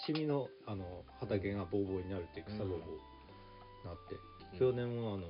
[0.09, 2.85] 趣味のあの畑がボーボーになるっていう草ぼうぼうに
[3.85, 4.17] なって、
[4.53, 4.59] うん。
[4.59, 5.27] 去年もあの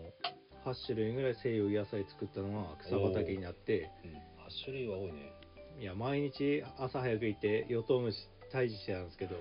[0.65, 3.91] 8種類ぐらい西洋野菜作ったのが草畑になって。
[4.05, 5.33] うん、8種類は多いね。
[5.79, 8.19] いや毎日朝早く行ってヨトウムシ
[8.53, 9.41] 退治してたんですけども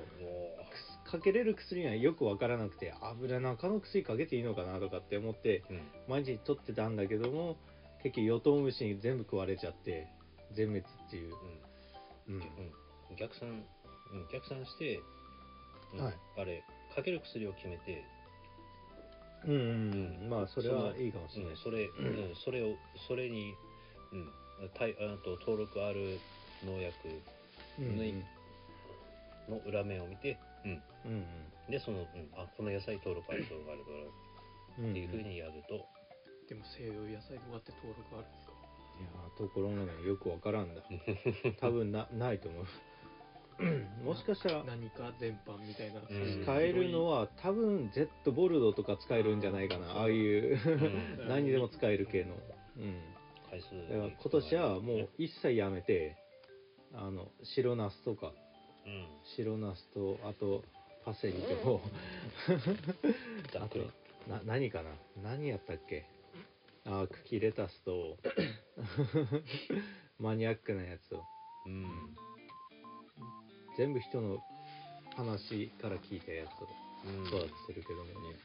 [1.05, 5.81] くすかけれる薬がよくわからなくて油中の薬かけていいのかなとかって思ってう、うん。
[6.07, 7.57] 毎日取ってたんだけども
[8.01, 10.07] 結局ヨトウムシに全部食われちゃって
[10.55, 11.33] 全滅っていう、
[12.27, 12.35] うん。
[12.35, 12.41] うん。
[12.41, 14.99] うん、逆算、うん、逆算して、
[15.93, 16.03] うん。
[16.03, 16.13] はい。
[16.39, 16.63] あれ
[16.95, 18.03] かける薬を決めて、
[19.45, 19.61] うんうん
[20.23, 20.29] うん。
[20.29, 21.53] まあそれはいいかもしれない。
[21.53, 22.75] うん、それ、うん、それを
[23.07, 23.53] それに、
[24.11, 24.15] う
[24.65, 26.19] ん、たいあと登録ある
[26.65, 26.95] 農薬
[27.79, 28.23] うんうん。
[29.49, 31.11] の裏面を見て、うん、うん
[31.67, 31.71] うん。
[31.71, 34.11] でその、うん、あこの野菜登録ある登録ある登録
[34.79, 35.85] うんっていうふうにやると、
[36.49, 38.53] でも西洋野菜とかって登録あるんですか？
[38.99, 40.81] いやーところがねよくわからんだ
[41.61, 42.65] 多分なないと思う
[44.03, 46.43] もしかしたら何か全般みたいな、ん。
[46.43, 49.91] 使えるのは多分 Z ボルドとか使えるんじゃないかな。
[49.91, 50.59] ああいう。
[51.19, 51.27] うん。
[51.29, 52.35] 何にでも使える系の。
[52.77, 53.01] うん。
[53.49, 56.17] 回数だから今年はもう一切やめて
[56.93, 58.33] あの白ナスとか。
[58.85, 59.07] うん。
[59.35, 60.63] 白ナスとあと
[61.05, 61.33] パセリ
[61.63, 61.81] と。
[63.59, 63.79] あと
[64.45, 64.89] 何かな。
[65.21, 66.05] 何やったっけ。
[66.85, 68.17] あー茎レタスと。
[70.19, 71.23] マニアックなやつを。
[71.65, 72.15] うん
[73.77, 74.37] 全部人の
[75.15, 76.67] 話から聞いたやつを
[77.05, 77.25] うん。
[77.27, 78.37] 育ててるけどもね、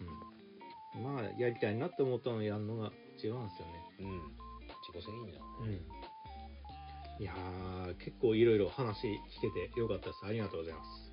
[0.96, 2.90] うん、まあやりたいなって思ったのをやるのが
[3.22, 3.74] 違うんですよね。
[4.00, 4.34] うん。
[4.82, 5.38] 自己責任だ。
[5.62, 7.22] うん。
[7.22, 10.26] いやー結構いろいろ話聞けてよかったです。
[10.26, 11.12] ありがとうございます。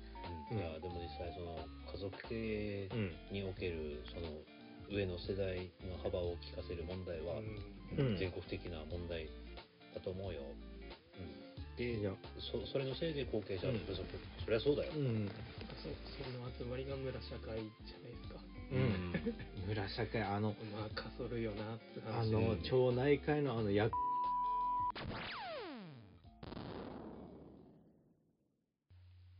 [0.50, 0.58] うん。
[0.58, 1.58] いやでも実際その
[1.92, 3.12] 家族経営うん。
[3.32, 4.26] におけるその
[4.90, 7.38] 上の世代の幅を聞かせる問題は
[7.98, 8.16] うん。
[8.18, 9.30] 全国的な問題
[9.94, 10.65] だと思うよ、うん、
[11.76, 12.10] でいや
[12.40, 14.02] そそれのせいで後継者うん不足、
[14.44, 15.28] そりゃそうだよ、うん。
[15.76, 18.40] そその集まりが村社会じゃないですか。
[18.72, 19.12] うん。
[19.68, 23.92] 村社会あのまあかそるよなってあ話の町内会のあの役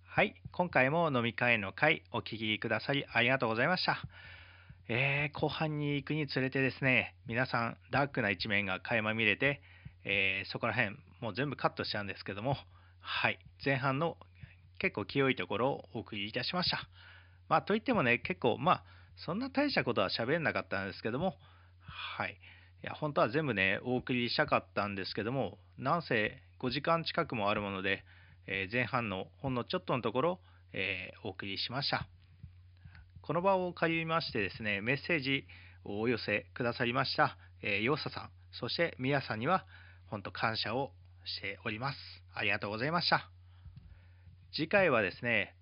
[0.04, 3.98] はい、今回も飲み会の会お聞きくださりありがとうございました。
[4.88, 9.60] えー後半に行くにつれてですね、皆さんダークな一面が垣間見れて、
[10.08, 12.56] えーそこら辺もう全部カットしちゃうんですけども、
[13.00, 14.16] はい、前半の
[14.78, 16.78] 結構清いところをお送りいたしました。
[17.48, 18.84] まあといってもね、結構まあ
[19.16, 21.34] そんな大したことは喋んなかったんですけども、
[22.16, 22.38] はい。
[22.82, 28.04] いや本当は全部ね、お送りしたかったんですけども、なんせ5時間近くもあるもので、
[28.46, 30.40] えー前半のほんのちょっとのところ、
[30.72, 32.06] えーお送りしました。
[33.22, 35.46] この場を借りましてですね、メッセージ
[35.84, 39.64] をお寄せくださりました、えー、ヨーサさん、そしてミヤさんには
[40.06, 40.92] 本当感謝を
[41.24, 41.98] しております。
[42.34, 43.28] ありがとうございました。
[44.52, 45.54] 次回はですね、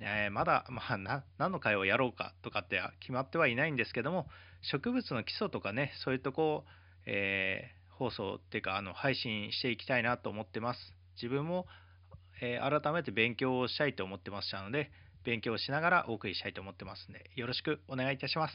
[0.00, 4.26] えーまだ、まあ、な何の会をやろうかとかって決まってはいないんですけども、
[4.62, 6.64] 植物の基礎とかね、そういうとこを、
[7.06, 10.80] えー放送っていうかあの配信していきたいなと思ってます。
[11.16, 11.66] 自分も、
[12.40, 14.90] えー改めて勉強をしたいと思ってましたので、
[15.22, 18.54] 勉強しながらお送りしたいと思ってますので、よろしくお願いいたします。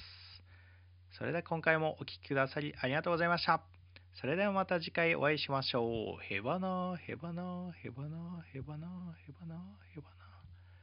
[1.18, 3.75] それでは今回もお聴きくださりありがとうございました。
[4.22, 6.34] それではまた次回お会いしましょう。
[6.34, 8.88] へばな、へばな、へばな、へばな、
[9.20, 9.56] へばな、
[9.94, 10.15] へばな。